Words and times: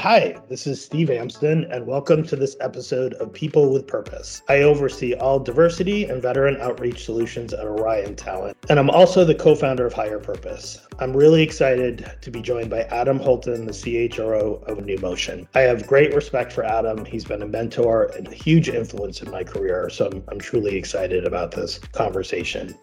Hi, 0.00 0.36
this 0.48 0.68
is 0.68 0.80
Steve 0.80 1.10
Amsden, 1.10 1.64
and 1.72 1.84
welcome 1.84 2.22
to 2.28 2.36
this 2.36 2.56
episode 2.60 3.14
of 3.14 3.32
People 3.32 3.72
with 3.72 3.88
Purpose. 3.88 4.42
I 4.48 4.58
oversee 4.58 5.14
all 5.14 5.40
diversity 5.40 6.04
and 6.04 6.22
veteran 6.22 6.56
outreach 6.60 7.04
solutions 7.04 7.52
at 7.52 7.66
Orion 7.66 8.14
Talent, 8.14 8.56
and 8.70 8.78
I'm 8.78 8.90
also 8.90 9.24
the 9.24 9.34
co 9.34 9.56
founder 9.56 9.86
of 9.86 9.92
Higher 9.92 10.20
Purpose. 10.20 10.86
I'm 11.00 11.16
really 11.16 11.42
excited 11.42 12.12
to 12.20 12.30
be 12.30 12.40
joined 12.40 12.70
by 12.70 12.82
Adam 12.82 13.18
Holton, 13.18 13.66
the 13.66 13.72
CHRO 13.72 14.62
of 14.68 14.78
Numotion. 14.78 15.48
I 15.56 15.62
have 15.62 15.88
great 15.88 16.14
respect 16.14 16.52
for 16.52 16.64
Adam. 16.64 17.04
He's 17.04 17.24
been 17.24 17.42
a 17.42 17.48
mentor 17.48 18.12
and 18.16 18.28
a 18.28 18.34
huge 18.34 18.68
influence 18.68 19.20
in 19.20 19.32
my 19.32 19.42
career, 19.42 19.90
so 19.90 20.06
I'm, 20.06 20.22
I'm 20.28 20.38
truly 20.38 20.76
excited 20.76 21.26
about 21.26 21.50
this 21.50 21.78
conversation. 21.78 22.78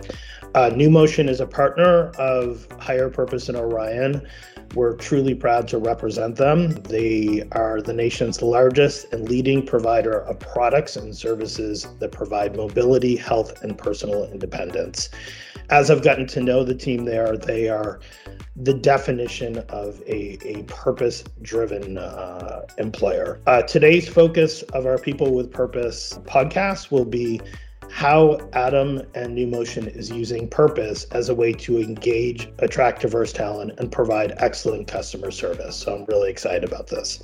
Uh, 0.53 0.69
Numotion 0.69 1.29
is 1.29 1.39
a 1.39 1.47
partner 1.47 2.09
of 2.17 2.67
Higher 2.79 3.09
Purpose 3.09 3.47
and 3.47 3.57
Orion. 3.57 4.27
We're 4.75 4.97
truly 4.97 5.33
proud 5.33 5.69
to 5.69 5.77
represent 5.77 6.35
them. 6.35 6.71
They 6.73 7.47
are 7.53 7.81
the 7.81 7.93
nation's 7.93 8.41
largest 8.41 9.11
and 9.13 9.27
leading 9.29 9.65
provider 9.65 10.19
of 10.19 10.37
products 10.39 10.97
and 10.97 11.15
services 11.15 11.87
that 11.99 12.11
provide 12.11 12.57
mobility, 12.57 13.15
health, 13.15 13.63
and 13.63 13.77
personal 13.77 14.25
independence. 14.25 15.09
As 15.69 15.89
I've 15.89 16.03
gotten 16.03 16.27
to 16.27 16.41
know 16.41 16.65
the 16.65 16.75
team 16.75 17.05
there, 17.05 17.37
they 17.37 17.69
are 17.69 18.01
the 18.57 18.73
definition 18.73 19.59
of 19.69 20.01
a, 20.01 20.37
a 20.45 20.63
purpose 20.63 21.23
driven 21.41 21.97
uh, 21.97 22.65
employer. 22.77 23.39
Uh, 23.47 23.61
today's 23.61 24.09
focus 24.09 24.61
of 24.73 24.85
our 24.85 24.97
People 24.97 25.33
with 25.33 25.51
Purpose 25.51 26.19
podcast 26.25 26.91
will 26.91 27.05
be 27.05 27.39
how 27.95 28.37
Adam 28.51 29.01
and 29.15 29.37
Numotion 29.37 29.87
is 29.95 30.11
using 30.11 30.49
purpose 30.49 31.05
as 31.11 31.29
a 31.29 31.33
way 31.33 31.53
to 31.53 31.77
engage, 31.79 32.49
attract 32.59 33.03
diverse 33.03 33.31
talent, 33.31 33.71
and 33.77 33.89
provide 33.89 34.33
excellent 34.35 34.85
customer 34.85 35.31
service. 35.31 35.77
So 35.77 35.95
I'm 35.95 36.05
really 36.07 36.29
excited 36.29 36.65
about 36.65 36.87
this. 36.87 37.21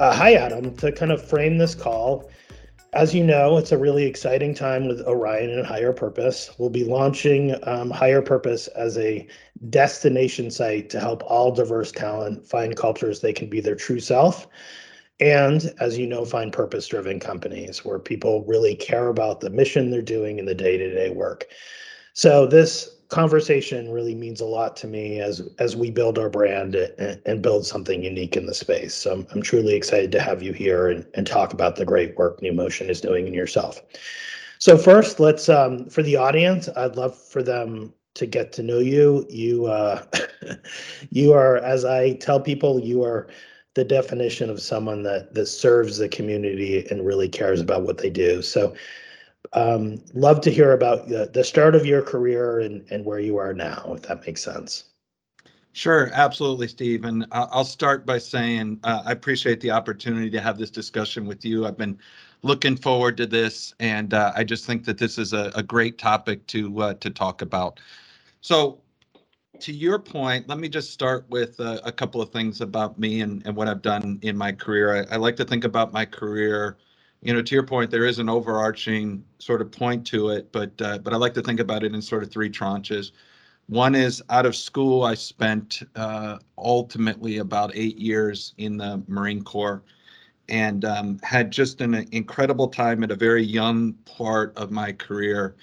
Uh, 0.00 0.12
hi, 0.12 0.34
Adam. 0.34 0.74
To 0.78 0.90
kind 0.90 1.12
of 1.12 1.24
frame 1.24 1.58
this 1.58 1.76
call, 1.76 2.28
as 2.92 3.14
you 3.14 3.22
know, 3.22 3.56
it's 3.56 3.70
a 3.70 3.78
really 3.78 4.04
exciting 4.04 4.52
time 4.52 4.88
with 4.88 5.00
Orion 5.02 5.50
and 5.50 5.64
Higher 5.64 5.92
Purpose. 5.92 6.50
We'll 6.58 6.70
be 6.70 6.82
launching 6.82 7.54
um, 7.62 7.88
Higher 7.88 8.20
Purpose 8.20 8.66
as 8.68 8.98
a 8.98 9.28
destination 9.70 10.50
site 10.50 10.90
to 10.90 10.98
help 10.98 11.22
all 11.24 11.52
diverse 11.52 11.92
talent 11.92 12.44
find 12.44 12.74
cultures 12.74 13.20
they 13.20 13.32
can 13.32 13.48
be 13.48 13.60
their 13.60 13.76
true 13.76 14.00
self 14.00 14.48
and 15.20 15.74
as 15.80 15.98
you 15.98 16.06
know 16.06 16.24
find 16.24 16.52
purpose 16.52 16.86
driven 16.86 17.18
companies 17.18 17.84
where 17.84 17.98
people 17.98 18.44
really 18.44 18.74
care 18.74 19.08
about 19.08 19.40
the 19.40 19.50
mission 19.50 19.90
they're 19.90 20.02
doing 20.02 20.38
in 20.38 20.44
the 20.44 20.54
day-to-day 20.54 21.10
work. 21.10 21.46
So 22.12 22.46
this 22.46 22.96
conversation 23.08 23.90
really 23.90 24.14
means 24.14 24.40
a 24.40 24.46
lot 24.46 24.76
to 24.76 24.86
me 24.86 25.18
as 25.20 25.40
as 25.58 25.74
we 25.74 25.90
build 25.90 26.18
our 26.18 26.28
brand 26.28 26.74
and, 26.74 27.42
build 27.42 27.64
something 27.64 28.02
unique 28.02 28.36
in 28.36 28.46
the 28.46 28.54
space. 28.54 28.94
So 28.94 29.12
I'm, 29.12 29.26
I'm, 29.32 29.42
truly 29.42 29.74
excited 29.74 30.12
to 30.12 30.20
have 30.20 30.42
you 30.42 30.52
here 30.52 30.88
and, 30.88 31.06
and 31.14 31.26
talk 31.26 31.52
about 31.52 31.76
the 31.76 31.86
great 31.86 32.16
work 32.18 32.40
Numotion 32.40 32.90
is 32.90 33.00
doing 33.00 33.26
in 33.26 33.34
yourself. 33.34 33.80
So 34.58 34.76
first 34.76 35.20
let's 35.20 35.48
um, 35.48 35.86
for 35.86 36.02
the 36.02 36.16
audience 36.16 36.68
i'd 36.76 36.96
love 36.96 37.16
for 37.16 37.42
them 37.42 37.94
to 38.14 38.26
get 38.26 38.52
to 38.52 38.62
know 38.62 38.78
you. 38.78 39.24
You 39.30 39.66
uh, 39.66 40.04
you 41.10 41.32
are 41.32 41.58
as 41.58 41.84
i 41.84 42.14
tell 42.14 42.40
people 42.40 42.80
you 42.80 43.02
are 43.04 43.28
the 43.78 43.84
definition 43.84 44.50
of 44.50 44.60
someone 44.60 45.04
that 45.04 45.32
that 45.34 45.46
serves 45.46 45.98
the 45.98 46.08
community 46.08 46.84
and 46.90 47.06
really 47.06 47.28
cares 47.28 47.60
about 47.60 47.84
what 47.84 47.98
they 47.98 48.10
do. 48.10 48.42
So, 48.42 48.74
um, 49.52 50.02
love 50.14 50.40
to 50.40 50.50
hear 50.50 50.72
about 50.72 51.08
the, 51.08 51.30
the 51.32 51.44
start 51.44 51.76
of 51.76 51.86
your 51.86 52.02
career 52.02 52.58
and 52.58 52.84
and 52.90 53.04
where 53.04 53.20
you 53.20 53.36
are 53.36 53.54
now, 53.54 53.94
if 53.94 54.02
that 54.02 54.26
makes 54.26 54.42
sense. 54.42 54.84
Sure, 55.74 56.10
absolutely, 56.12 56.66
Steve. 56.66 57.04
And 57.04 57.24
I'll 57.30 57.64
start 57.64 58.04
by 58.04 58.18
saying 58.18 58.80
uh, 58.82 59.02
I 59.06 59.12
appreciate 59.12 59.60
the 59.60 59.70
opportunity 59.70 60.28
to 60.30 60.40
have 60.40 60.58
this 60.58 60.70
discussion 60.70 61.24
with 61.24 61.44
you. 61.44 61.64
I've 61.64 61.78
been 61.78 62.00
looking 62.42 62.74
forward 62.74 63.16
to 63.18 63.26
this, 63.26 63.74
and 63.78 64.12
uh, 64.12 64.32
I 64.34 64.42
just 64.42 64.66
think 64.66 64.84
that 64.86 64.98
this 64.98 65.18
is 65.18 65.32
a, 65.32 65.52
a 65.54 65.62
great 65.62 65.98
topic 65.98 66.44
to 66.48 66.80
uh, 66.82 66.94
to 66.94 67.10
talk 67.10 67.42
about. 67.42 67.78
So, 68.40 68.80
to 69.60 69.72
your 69.72 69.98
point, 69.98 70.48
let 70.48 70.58
me 70.58 70.68
just 70.68 70.92
start 70.92 71.26
with 71.28 71.58
uh, 71.60 71.80
a 71.84 71.92
couple 71.92 72.20
of 72.20 72.30
things 72.30 72.60
about 72.60 72.98
me 72.98 73.20
and, 73.20 73.44
and 73.46 73.56
what 73.56 73.68
I've 73.68 73.82
done 73.82 74.18
in 74.22 74.36
my 74.36 74.52
career. 74.52 75.06
I, 75.10 75.14
I, 75.14 75.16
like 75.16 75.36
to 75.36 75.44
think 75.44 75.64
about 75.64 75.92
my 75.92 76.04
career, 76.04 76.76
you 77.22 77.32
know, 77.32 77.42
to 77.42 77.54
your 77.54 77.64
point, 77.64 77.90
there 77.90 78.04
is 78.04 78.18
an 78.18 78.28
overarching 78.28 79.24
sort 79.38 79.60
of 79.60 79.72
point 79.72 80.06
to 80.08 80.30
it, 80.30 80.52
but 80.52 80.80
uh, 80.80 80.98
but 80.98 81.12
I 81.12 81.16
like 81.16 81.34
to 81.34 81.42
think 81.42 81.60
about 81.60 81.82
it 81.82 81.94
in 81.94 82.00
sort 82.00 82.22
of 82.22 82.30
three 82.30 82.50
tranches. 82.50 83.12
One 83.66 83.94
is 83.94 84.22
out 84.30 84.46
of 84.46 84.54
school, 84.54 85.02
I 85.02 85.14
spent 85.14 85.82
uh, 85.96 86.38
ultimately 86.56 87.38
about 87.38 87.72
eight 87.74 87.98
years 87.98 88.54
in 88.58 88.76
the 88.76 89.02
Marine 89.08 89.42
Corps 89.42 89.82
and 90.48 90.84
um, 90.84 91.18
had 91.22 91.50
just 91.50 91.80
an 91.80 92.06
incredible 92.12 92.68
time 92.68 93.02
at 93.04 93.10
a 93.10 93.16
very 93.16 93.42
young 93.42 93.92
part 94.04 94.56
of 94.56 94.70
my 94.70 94.92
career 94.92 95.56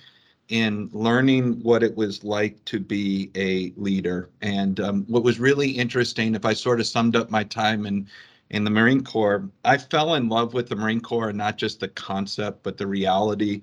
in 0.50 0.90
learning 0.94 1.60
what 1.64 1.84
it 1.84 1.96
was 1.96 2.24
like 2.24 2.64
to 2.66 2.80
be 2.80 3.32
a 3.36 3.74
leader. 3.78 4.30
And 4.42 4.80
um, 4.80 5.06
what 5.08 5.24
was 5.24 5.40
really 5.40 5.72
interesting, 5.72 6.36
if 6.36 6.46
I 6.46 6.54
sort 6.54 6.80
of 6.80 6.88
summed 6.88 7.16
up 7.16 7.30
my 7.30 7.44
time 7.44 7.86
in 7.86 8.08
in 8.52 8.64
the 8.64 8.70
Marine 8.70 9.04
Corps, 9.04 9.50
I 9.64 9.78
fell 9.78 10.14
in 10.14 10.30
love 10.30 10.54
with 10.54 10.70
the 10.70 10.76
Marine 10.76 11.02
Corps, 11.02 11.34
not 11.34 11.58
just 11.58 11.80
the 11.80 11.88
concept, 11.88 12.62
but 12.62 12.78
the 12.78 12.86
reality 12.86 13.62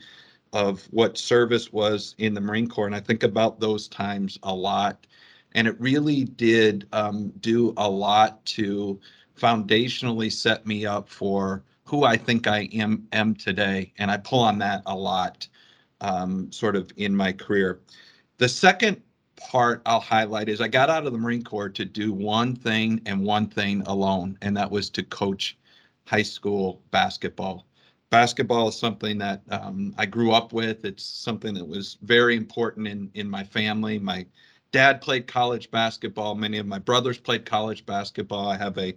of 0.53 0.83
what 0.91 1.17
service 1.17 1.73
was 1.73 2.17
in 2.19 2.35
the 2.35 2.41
Marine 2.41 2.69
Corps. 2.69 2.87
And 2.87 2.95
I 2.95 3.01
think 3.01 3.23
about 3.23 3.61
those 3.61 3.87
times 3.87 4.39
a 4.43 4.53
lot. 4.53 5.07
And 5.53 5.69
it 5.69 5.81
really 5.81 6.25
did 6.25 6.89
um, 6.93 7.31
do 7.41 7.73
a 7.77 7.89
lot 7.89 8.45
to 8.47 9.01
foundationally 9.39 10.33
set 10.33 10.67
me 10.67 10.85
up 10.85 11.09
for 11.09 11.63
who 11.85 12.05
I 12.05 12.17
think 12.17 12.47
I 12.49 12.69
am, 12.73 13.07
am 13.13 13.35
today. 13.37 13.93
And 13.99 14.11
I 14.11 14.17
pull 14.17 14.41
on 14.41 14.59
that 14.59 14.83
a 14.87 14.97
lot 14.97 15.47
um, 16.03 16.53
sort 16.53 16.77
of 16.77 16.93
in 16.99 17.17
my 17.17 17.33
career. 17.33 17.81
The 18.39 18.49
second 18.49 19.01
part 19.37 19.81
I'll 19.87 20.01
highlight 20.01 20.49
is 20.49 20.61
I 20.61 20.69
got 20.69 20.91
out 20.91 21.07
of 21.07 21.13
the 21.13 21.19
Marine 21.19 21.43
Corps 21.43 21.71
to 21.71 21.85
do 21.85 22.13
one 22.13 22.55
thing 22.55 23.01
and 23.07 23.25
one 23.25 23.49
thing 23.49 23.83
alone, 23.87 24.37
and 24.43 24.57
that 24.57 24.71
was 24.71 24.91
to 24.91 25.03
coach 25.03 25.57
high 26.07 26.23
school 26.23 26.83
basketball. 26.91 27.67
Basketball 28.11 28.69
is 28.69 28.77
something 28.77 29.17
that 29.19 29.41
um, 29.51 29.95
I 29.97 30.05
grew 30.05 30.33
up 30.33 30.53
with. 30.53 30.85
It's 30.85 31.03
something 31.05 31.55
that 31.55 31.67
was 31.67 31.97
very 32.03 32.37
important 32.37 32.87
in 32.87 33.11
in 33.15 33.31
my 33.31 33.43
family. 33.43 33.99
My 33.99 34.27
dad 34.71 35.01
played 35.01 35.27
college 35.27 35.71
basketball. 35.71 36.35
Many 36.35 36.59
of 36.59 36.67
my 36.67 36.79
brothers 36.79 37.19
played 37.19 37.47
college 37.47 37.87
basketball. 37.87 38.49
I 38.49 38.57
have 38.59 38.77
a 38.77 38.95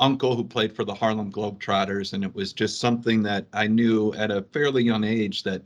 uncle 0.00 0.36
who 0.36 0.44
played 0.44 0.74
for 0.74 0.84
the 0.84 0.94
Harlem 0.94 1.32
Globetrotters, 1.32 2.12
and 2.12 2.24
it 2.24 2.34
was 2.34 2.52
just 2.52 2.80
something 2.80 3.22
that 3.22 3.46
I 3.52 3.66
knew 3.66 4.12
at 4.14 4.30
a 4.30 4.42
fairly 4.42 4.82
young 4.82 5.04
age 5.04 5.42
that 5.44 5.62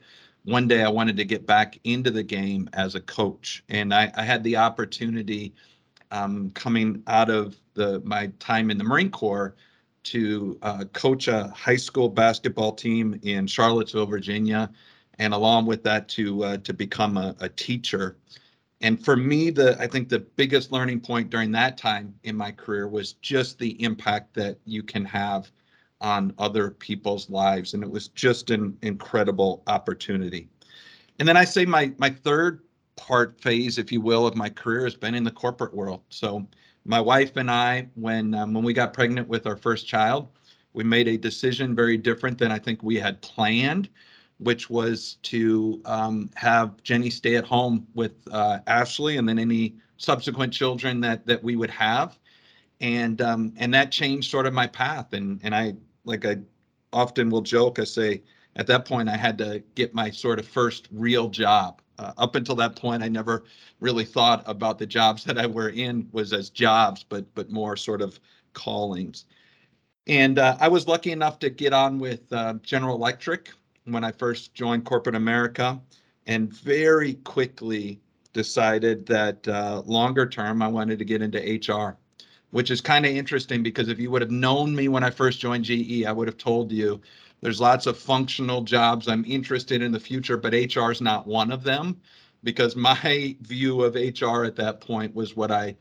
one 0.49 0.67
day 0.67 0.83
I 0.83 0.89
wanted 0.89 1.17
to 1.19 1.25
get 1.25 1.47
back 1.47 1.79
into 1.85 2.11
the 2.11 2.23
game 2.23 2.71
as 2.73 2.95
a 2.95 3.01
coach, 3.01 3.63
and 3.69 3.93
I, 3.93 4.11
I 4.17 4.23
had 4.23 4.43
the 4.43 4.57
opportunity 4.57 5.53
um, 6.11 6.51
coming 6.53 7.03
out 7.07 7.29
of 7.29 7.57
the 7.75 8.01
my 8.01 8.29
time 8.39 8.71
in 8.71 8.79
the 8.79 8.85
Marine 8.85 9.11
Corps 9.11 9.55
to 10.05 10.59
uh, 10.63 10.85
coach 10.95 11.29
a 11.29 11.49
high 11.49 11.77
school 11.77 12.09
basketball 12.09 12.73
team 12.73 13.21
in 13.23 13.47
Charlottesville, 13.47 14.07
Virginia, 14.07 14.71
and 15.19 15.35
along 15.35 15.67
with 15.67 15.83
that 15.85 16.09
to 16.11 16.43
uh, 16.45 16.57
to 16.59 16.73
become 16.73 17.19
a, 17.19 17.37
a 17.41 17.49
teacher. 17.51 18.17
And 18.81 19.05
for 19.05 19.17
me, 19.17 19.51
the 19.51 19.77
I 19.79 19.87
think 19.87 20.09
the 20.09 20.21
biggest 20.21 20.73
learning 20.73 21.01
point 21.01 21.29
during 21.29 21.53
that 21.53 21.77
time 21.77 22.15
in 22.23 22.35
my 22.35 22.53
career 22.53 22.89
was 22.89 23.13
just 23.15 23.59
the 23.59 23.83
impact 23.83 24.33
that 24.35 24.59
you 24.65 24.83
can 24.83 25.05
have 25.05 25.51
on 26.01 26.33
other 26.39 26.71
people's 26.71 27.29
lives. 27.31 27.75
And 27.75 27.83
it 27.83 27.91
was 27.91 28.09
just 28.09 28.51
an 28.51 28.77
incredible 28.83 29.63
opportunity. 29.67 30.49
And 31.19 31.29
then 31.29 31.37
I 31.37 31.45
say 31.45 31.65
my 31.65 31.93
my 31.99 32.11
third 32.11 32.61
part 32.97 33.41
phase, 33.41 33.79
if 33.79 33.91
you 33.91 34.01
will, 34.01 34.27
of 34.27 34.37
my 34.37 34.49
career 34.49 34.85
has 34.85 34.95
been 34.95 35.15
in 35.15 35.25
the 35.25 35.31
corporate 35.31 35.75
world. 35.75 36.03
So 36.11 36.47
my 36.85 37.01
wife 37.01 37.37
and 37.37 37.51
I, 37.51 37.89
when 37.95 38.35
um, 38.35 38.55
when 38.55 38.65
we 38.65 38.73
got 38.73 38.93
pregnant 38.93 39.29
with 39.29 39.47
our 39.47 39.57
first 39.57 39.87
child, 39.87 40.29
we 40.73 40.85
made 40.85 41.09
a 41.09 41.17
decision 41.17 41.75
very 41.75 41.97
different 41.97 42.39
than 42.39 42.53
I 42.53 42.59
think 42.59 42.83
we 42.83 42.97
had 42.97 43.21
planned, 43.21 43.89
which 44.39 44.71
was 44.71 45.15
to 45.25 45.81
um, 45.85 46.31
have 46.37 46.81
Jenny 46.83 47.11
stay 47.11 47.37
at 47.37 47.45
home 47.45 47.87
with 47.95 48.13
uh, 48.31 48.61
Ashley 48.67 49.17
and 49.17 49.29
then 49.29 49.39
any 49.39 49.75
subsequent 49.97 50.53
children 50.53 51.01
that 51.01 51.27
that 51.27 51.43
we 51.43 51.57
would 51.57 51.71
have 51.71 52.19
and 52.81 53.21
um, 53.21 53.53
and 53.57 53.73
that 53.75 53.91
changed 53.91 54.31
sort 54.31 54.47
of 54.47 54.55
my 54.55 54.67
path 54.67 55.13
and 55.13 55.41
and 55.43 55.55
I 55.55 55.75
like 56.09 56.25
I 56.25 56.39
often 56.93 57.31
will 57.31 57.43
joke, 57.43 57.79
I 57.79 57.85
say 57.85 58.23
at 58.57 58.67
that 58.67 58.85
point 58.85 59.09
I 59.09 59.17
had 59.17 59.39
to 59.39 59.63
get 59.75 59.95
my 59.95 60.11
sort 60.11 60.39
of 60.39 60.49
first 60.49 60.89
real 60.91 61.29
job. 61.29 61.81
Uh, 61.99 62.13
up 62.17 62.35
until 62.37 62.55
that 62.57 62.77
point, 62.77 63.03
I 63.03 63.09
never 63.09 63.45
really 63.81 64.05
thought 64.05 64.43
about 64.47 64.79
the 64.79 64.87
jobs 64.87 65.25
that 65.25 65.39
I 65.39 65.47
were 65.47 65.71
in 65.71 66.09
was 66.13 66.33
as 66.33 66.51
jobs, 66.51 67.05
but 67.05 67.33
but 67.35 67.51
more 67.51 67.77
sort 67.77 68.01
of 68.03 68.19
callings. 68.55 69.27
And 70.07 70.39
uh, 70.39 70.57
I 70.61 70.69
was 70.69 70.89
lucky 70.89 71.13
enough 71.13 71.39
to 71.41 71.51
get 71.51 71.73
on 71.73 71.99
with 71.99 72.33
uh, 72.33 72.55
General 72.63 72.97
Electric 72.97 73.51
when 73.85 74.05
I 74.05 74.13
first 74.13 74.55
joined 74.55 74.85
corporate 74.85 75.17
America, 75.17 75.81
and 76.27 76.53
very 76.53 77.15
quickly 77.15 78.01
decided 78.33 79.05
that 79.07 79.47
uh, 79.49 79.83
longer 79.85 80.27
term 80.27 80.63
I 80.63 80.69
wanted 80.69 80.99
to 81.01 81.05
get 81.05 81.21
into 81.21 81.39
HR. 81.39 81.99
Which 82.51 82.71
is 82.71 82.81
kind 82.81 83.05
of 83.05 83.13
interesting 83.13 83.63
because 83.63 83.89
if 83.89 83.99
you 83.99 84.11
would 84.11 84.23
have 84.23 84.31
known 84.31 84.75
me 84.75 84.89
when 84.89 85.05
I 85.05 85.11
first 85.11 85.41
joined 85.41 85.65
GE, 85.65 86.05
I 86.05 86.13
would 86.13 86.29
have 86.29 86.39
told 86.39 86.73
you 86.73 87.01
there's 87.41 87.61
lots 87.61 87.87
of 87.87 87.99
functional 87.99 88.63
jobs 88.63 89.09
I'm 89.09 89.25
interested 89.27 89.83
in 89.83 89.93
the 89.93 90.01
future, 90.01 90.37
but 90.37 90.53
HR 90.53 90.91
is 90.91 91.01
not 91.01 91.27
one 91.27 91.53
of 91.53 91.63
them 91.63 92.01
because 92.43 92.77
my 92.91 93.37
view 93.43 93.83
of 93.83 93.95
HR 93.95 94.45
at 94.45 94.57
that 94.57 94.81
point 94.81 95.15
was 95.15 95.37
what 95.37 95.51
I 95.51 95.77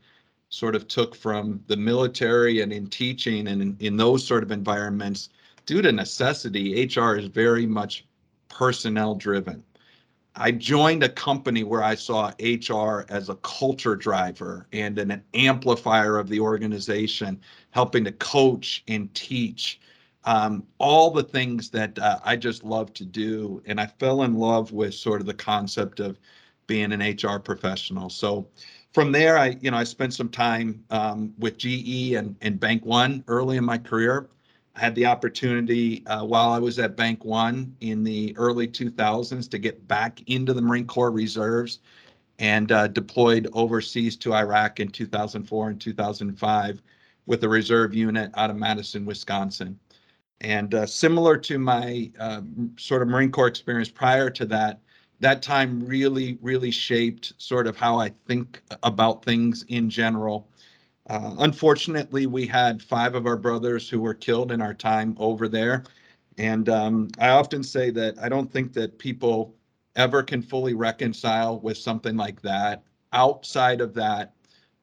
sort 0.50 0.74
of 0.74 0.88
took 0.88 1.14
from 1.14 1.62
the 1.66 1.76
military 1.76 2.62
and 2.62 2.72
in 2.72 2.86
teaching 2.86 3.48
and 3.48 3.60
in, 3.60 3.76
in 3.80 3.96
those 3.96 4.26
sort 4.26 4.42
of 4.42 4.50
environments. 4.50 5.28
Due 5.66 5.82
to 5.82 5.92
necessity, 5.92 6.86
HR 6.86 7.16
is 7.16 7.26
very 7.26 7.66
much 7.66 8.06
personnel 8.48 9.14
driven. 9.14 9.62
I 10.38 10.52
joined 10.52 11.02
a 11.02 11.08
company 11.08 11.64
where 11.64 11.82
I 11.82 11.96
saw 11.96 12.32
HR 12.40 13.04
as 13.08 13.28
a 13.28 13.34
culture 13.36 13.96
driver 13.96 14.68
and 14.72 14.98
an 14.98 15.22
amplifier 15.34 16.16
of 16.16 16.28
the 16.28 16.38
organization, 16.38 17.40
helping 17.70 18.04
to 18.04 18.12
coach 18.12 18.84
and 18.86 19.12
teach 19.14 19.80
um, 20.24 20.64
all 20.78 21.10
the 21.10 21.24
things 21.24 21.70
that 21.70 21.98
uh, 21.98 22.20
I 22.24 22.36
just 22.36 22.62
love 22.62 22.92
to 22.94 23.04
do. 23.04 23.62
And 23.66 23.80
I 23.80 23.86
fell 23.86 24.22
in 24.22 24.36
love 24.36 24.72
with 24.72 24.94
sort 24.94 25.20
of 25.20 25.26
the 25.26 25.34
concept 25.34 25.98
of 25.98 26.18
being 26.68 26.92
an 26.92 27.00
HR 27.00 27.38
professional. 27.38 28.08
So 28.08 28.46
from 28.92 29.10
there, 29.10 29.38
I, 29.38 29.56
you 29.60 29.70
know, 29.70 29.76
I 29.76 29.84
spent 29.84 30.14
some 30.14 30.28
time 30.28 30.84
um, 30.90 31.34
with 31.38 31.58
GE 31.58 32.12
and, 32.12 32.36
and 32.42 32.60
Bank 32.60 32.84
One 32.84 33.24
early 33.26 33.56
in 33.56 33.64
my 33.64 33.78
career. 33.78 34.28
I 34.78 34.84
had 34.84 34.94
the 34.94 35.06
opportunity 35.06 36.06
uh, 36.06 36.24
while 36.24 36.50
I 36.50 36.58
was 36.60 36.78
at 36.78 36.94
Bank 36.94 37.24
One 37.24 37.74
in 37.80 38.04
the 38.04 38.32
early 38.36 38.68
2000s 38.68 39.50
to 39.50 39.58
get 39.58 39.88
back 39.88 40.20
into 40.28 40.54
the 40.54 40.62
Marine 40.62 40.86
Corps 40.86 41.10
Reserves 41.10 41.80
and 42.38 42.70
uh, 42.70 42.86
deployed 42.86 43.48
overseas 43.54 44.16
to 44.18 44.34
Iraq 44.34 44.78
in 44.78 44.88
2004 44.88 45.70
and 45.70 45.80
2005 45.80 46.82
with 47.26 47.42
a 47.42 47.48
reserve 47.48 47.92
unit 47.92 48.30
out 48.34 48.50
of 48.50 48.56
Madison, 48.56 49.04
Wisconsin. 49.04 49.76
And 50.42 50.72
uh, 50.72 50.86
similar 50.86 51.36
to 51.38 51.58
my 51.58 52.12
uh, 52.20 52.42
sort 52.78 53.02
of 53.02 53.08
Marine 53.08 53.32
Corps 53.32 53.48
experience 53.48 53.88
prior 53.88 54.30
to 54.30 54.46
that, 54.46 54.78
that 55.18 55.42
time 55.42 55.84
really, 55.84 56.38
really 56.40 56.70
shaped 56.70 57.32
sort 57.38 57.66
of 57.66 57.76
how 57.76 57.98
I 57.98 58.12
think 58.28 58.62
about 58.84 59.24
things 59.24 59.64
in 59.66 59.90
general. 59.90 60.48
Uh, 61.08 61.34
unfortunately, 61.38 62.26
we 62.26 62.46
had 62.46 62.82
five 62.82 63.14
of 63.14 63.26
our 63.26 63.36
brothers 63.36 63.88
who 63.88 64.00
were 64.00 64.14
killed 64.14 64.52
in 64.52 64.60
our 64.60 64.74
time 64.74 65.16
over 65.18 65.48
there. 65.48 65.84
And 66.36 66.68
um, 66.68 67.08
I 67.18 67.30
often 67.30 67.62
say 67.62 67.90
that 67.90 68.18
I 68.22 68.28
don't 68.28 68.50
think 68.52 68.72
that 68.74 68.98
people 68.98 69.54
ever 69.96 70.22
can 70.22 70.42
fully 70.42 70.74
reconcile 70.74 71.58
with 71.60 71.78
something 71.78 72.16
like 72.16 72.40
that. 72.42 72.82
Outside 73.12 73.80
of 73.80 73.94
that, 73.94 74.34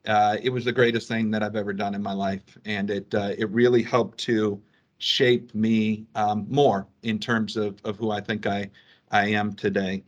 uh, 0.08 0.38
it 0.42 0.50
was 0.50 0.66
the 0.66 0.72
greatest 0.72 1.08
thing 1.08 1.32
that 1.32 1.44
I've 1.44 1.56
ever 1.56 1.74
done 1.74 1.96
in 1.96 2.02
my 2.02 2.14
life, 2.14 2.58
and 2.66 2.90
it 2.90 3.14
uh, 3.14 3.34
it 3.38 3.50
really 3.50 3.82
helped 3.82 4.18
to 4.20 4.62
shape 4.98 5.54
me 5.56 6.06
um, 6.16 6.46
more 6.50 6.88
in 7.04 7.20
terms 7.20 7.56
of 7.56 7.80
of 7.86 7.98
who 7.98 8.12
I 8.12 8.22
think 8.22 8.46
I 8.46 8.70
I 9.12 9.28
am 9.30 9.54
today. 9.54 10.04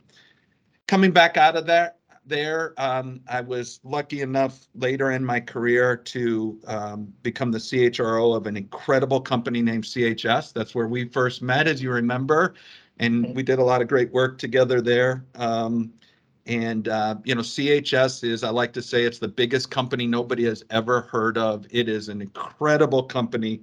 Coming 0.86 1.12
back 1.12 1.36
out 1.36 1.56
of 1.56 1.66
that, 1.66 1.97
there. 2.28 2.74
Um, 2.76 3.20
I 3.28 3.40
was 3.40 3.80
lucky 3.82 4.20
enough 4.22 4.68
later 4.74 5.12
in 5.12 5.24
my 5.24 5.40
career 5.40 5.96
to 5.96 6.60
um, 6.66 7.12
become 7.22 7.50
the 7.50 7.58
CHRO 7.58 8.36
of 8.36 8.46
an 8.46 8.56
incredible 8.56 9.20
company 9.20 9.62
named 9.62 9.84
CHS. 9.84 10.52
That's 10.52 10.74
where 10.74 10.88
we 10.88 11.08
first 11.08 11.42
met, 11.42 11.66
as 11.66 11.82
you 11.82 11.90
remember, 11.90 12.54
and 12.98 13.34
we 13.34 13.42
did 13.42 13.58
a 13.58 13.64
lot 13.64 13.82
of 13.82 13.88
great 13.88 14.12
work 14.12 14.38
together 14.38 14.80
there. 14.80 15.24
Um, 15.34 15.92
and 16.46 16.88
uh, 16.88 17.16
you 17.24 17.34
know, 17.34 17.42
CHS 17.42 18.24
is, 18.24 18.42
I 18.42 18.50
like 18.50 18.72
to 18.74 18.82
say, 18.82 19.04
it's 19.04 19.18
the 19.18 19.28
biggest 19.28 19.70
company 19.70 20.06
nobody 20.06 20.44
has 20.44 20.64
ever 20.70 21.02
heard 21.02 21.36
of. 21.36 21.66
It 21.70 21.88
is 21.88 22.08
an 22.08 22.22
incredible 22.22 23.02
company 23.02 23.60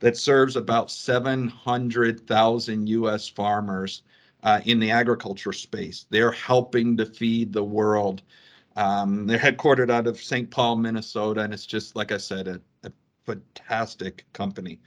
that 0.00 0.16
serves 0.16 0.54
about 0.54 0.90
700,000 0.90 2.88
U.S. 2.88 3.28
farmers 3.28 4.02
uh, 4.42 4.60
in 4.64 4.78
the 4.78 4.90
agriculture 4.90 5.52
space. 5.52 6.06
They're 6.10 6.32
helping 6.32 6.96
to 6.96 7.06
feed 7.06 7.52
the 7.52 7.64
world. 7.64 8.22
Um, 8.76 9.26
they're 9.26 9.38
headquartered 9.38 9.90
out 9.90 10.06
of 10.06 10.20
St. 10.22 10.50
Paul, 10.50 10.76
Minnesota, 10.76 11.40
and 11.40 11.52
it's 11.52 11.66
just 11.66 11.96
like 11.96 12.12
I 12.12 12.18
said, 12.18 12.46
a, 12.46 12.60
a 12.84 12.92
fantastic 13.26 14.24
company. 14.32 14.80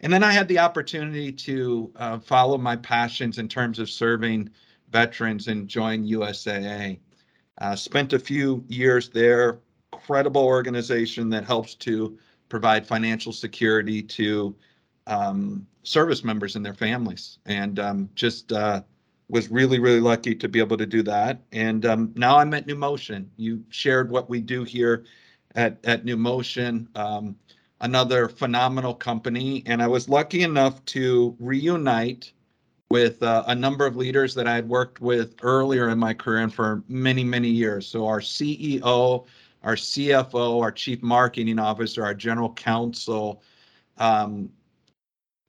And 0.00 0.12
then 0.12 0.24
I 0.24 0.32
had 0.32 0.48
the 0.48 0.58
opportunity 0.58 1.32
to 1.32 1.92
uh, 1.96 2.18
follow 2.18 2.58
my 2.58 2.76
passions 2.76 3.38
in 3.38 3.48
terms 3.48 3.78
of 3.78 3.88
serving 3.88 4.50
veterans 4.90 5.48
and 5.48 5.68
join 5.68 6.06
USAA. 6.06 6.98
Uh, 7.58 7.76
spent 7.76 8.12
a 8.12 8.18
few 8.18 8.64
years 8.68 9.08
there. 9.08 9.60
Credible 9.92 10.44
organization 10.44 11.30
that 11.30 11.44
helps 11.44 11.74
to 11.76 12.18
provide 12.48 12.86
financial 12.86 13.32
security 13.32 14.02
to 14.02 14.54
um, 15.06 15.66
service 15.82 16.24
members 16.24 16.56
and 16.56 16.64
their 16.64 16.74
families, 16.74 17.38
and 17.46 17.78
um, 17.78 18.08
just 18.14 18.52
uh, 18.52 18.82
was 19.28 19.50
really 19.50 19.78
really 19.78 20.00
lucky 20.00 20.34
to 20.34 20.48
be 20.48 20.58
able 20.58 20.76
to 20.76 20.86
do 20.86 21.02
that. 21.02 21.40
And 21.52 21.84
um, 21.86 22.12
now 22.14 22.38
I'm 22.38 22.52
at 22.54 22.66
Numotion. 22.66 23.26
You 23.36 23.64
shared 23.70 24.10
what 24.10 24.28
we 24.28 24.40
do 24.40 24.64
here 24.64 25.04
at 25.54 25.78
at 25.84 26.04
Numotion, 26.04 26.86
um, 26.96 27.36
another 27.80 28.28
phenomenal 28.28 28.94
company, 28.94 29.62
and 29.66 29.82
I 29.82 29.88
was 29.88 30.08
lucky 30.08 30.42
enough 30.42 30.84
to 30.86 31.36
reunite 31.38 32.32
with 32.90 33.22
uh, 33.22 33.42
a 33.46 33.54
number 33.54 33.86
of 33.86 33.96
leaders 33.96 34.34
that 34.34 34.46
I 34.46 34.54
had 34.54 34.68
worked 34.68 35.00
with 35.00 35.34
earlier 35.42 35.88
in 35.88 35.98
my 35.98 36.12
career 36.12 36.42
and 36.42 36.52
for 36.54 36.82
many 36.88 37.24
many 37.24 37.48
years. 37.48 37.86
So 37.86 38.06
our 38.06 38.20
CEO. 38.20 39.26
Our 39.64 39.76
CFO, 39.76 40.60
our 40.60 40.72
chief 40.72 41.04
marketing 41.04 41.60
officer, 41.60 42.02
our 42.02 42.14
general 42.14 42.52
counsel, 42.52 43.44
um, 43.98 44.50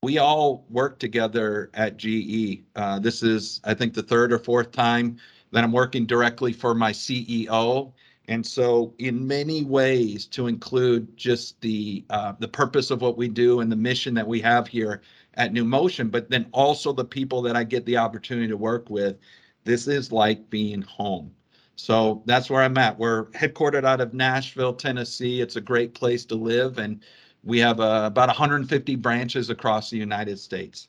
we 0.04 0.18
all 0.18 0.66
work 0.70 1.00
together 1.00 1.72
at 1.74 1.98
GE. 1.98 2.62
Uh, 2.76 3.00
this 3.00 3.24
is, 3.24 3.62
I 3.64 3.74
think, 3.74 3.94
the 3.94 4.04
third 4.04 4.34
or 4.34 4.38
fourth 4.38 4.72
time 4.72 5.18
that 5.52 5.64
I'm 5.64 5.72
working 5.72 6.06
directly 6.06 6.52
for 6.52 6.76
my 6.76 6.92
CEO. 6.92 7.94
And 8.28 8.46
so, 8.46 8.94
in 9.00 9.26
many 9.26 9.64
ways, 9.64 10.26
to 10.28 10.48
include 10.48 11.16
just 11.18 11.60
the 11.62 12.04
uh, 12.10 12.34
the 12.40 12.48
purpose 12.48 12.92
of 12.92 13.02
what 13.02 13.18
we 13.18 13.28
do 13.28 13.62
and 13.62 13.72
the 13.72 13.76
mission 13.76 14.14
that 14.14 14.28
we 14.28 14.40
have 14.42 14.68
here 14.68 15.02
at 15.36 15.54
Numotion, 15.54 16.12
but 16.12 16.30
then 16.30 16.48
also 16.52 16.94
the 16.94 17.06
people 17.06 17.42
that 17.42 17.56
I 17.56 17.64
get 17.64 17.86
the 17.86 17.98
opportunity 17.98 18.48
to 18.48 18.58
work 18.58 18.90
with, 18.90 19.18
this 19.64 19.88
is 19.88 20.12
like 20.12 20.50
being 20.50 20.82
home. 20.84 21.32
So 21.76 22.22
that's 22.26 22.50
where 22.50 22.62
I'm 22.62 22.78
at. 22.78 23.00
We're 23.00 23.26
headquartered 23.32 23.84
out 23.84 24.00
of 24.00 24.14
Nashville, 24.14 24.74
Tennessee. 24.74 25.42
It's 25.42 25.56
a 25.56 25.62
great 25.62 25.94
place 25.94 26.24
to 26.26 26.36
live, 26.36 26.78
and 26.78 27.02
we 27.44 27.60
have 27.60 27.80
uh, 27.80 28.04
about 28.06 28.28
150 28.28 28.96
branches 28.96 29.50
across 29.50 29.90
the 29.90 29.98
United 29.98 30.40
States. 30.40 30.88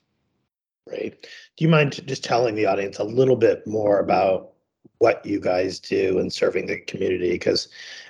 Great. 0.87 1.23
Do 1.57 1.65
you 1.65 1.67
mind 1.67 2.05
just 2.07 2.23
telling 2.23 2.55
the 2.55 2.65
audience 2.65 2.99
a 2.99 3.03
little 3.03 3.35
bit 3.35 3.65
more 3.65 3.99
about 3.99 4.51
what 4.99 5.25
you 5.25 5.39
guys 5.39 5.79
do 5.79 6.19
in 6.19 6.29
serving 6.29 6.67
the 6.67 6.79
community? 6.81 7.31
Because 7.31 7.67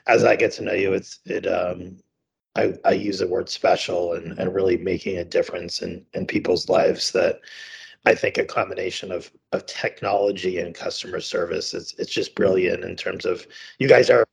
as 0.07 0.23
I 0.23 0.35
get 0.35 0.51
to 0.53 0.63
know 0.63 0.73
you, 0.73 0.93
it's 0.93 1.19
it 1.25 1.47
um, 1.47 1.97
I, 2.55 2.73
I 2.85 2.91
use 2.91 3.19
the 3.19 3.27
word 3.27 3.49
special 3.49 4.13
and, 4.13 4.37
and 4.39 4.53
really 4.53 4.77
making 4.77 5.17
a 5.17 5.25
difference 5.25 5.81
in, 5.81 6.05
in 6.13 6.25
people's 6.25 6.69
lives 6.69 7.11
that 7.11 7.39
I 8.05 8.15
think 8.15 8.37
a 8.37 8.45
combination 8.45 9.11
of 9.11 9.31
of 9.51 9.65
technology 9.65 10.59
and 10.59 10.75
customer 10.75 11.19
service 11.19 11.73
it's 11.73 11.95
it's 11.97 12.11
just 12.11 12.35
brilliant 12.35 12.83
in 12.83 12.95
terms 12.95 13.25
of 13.25 13.47
you 13.79 13.87
guys 13.87 14.09
are 14.09 14.27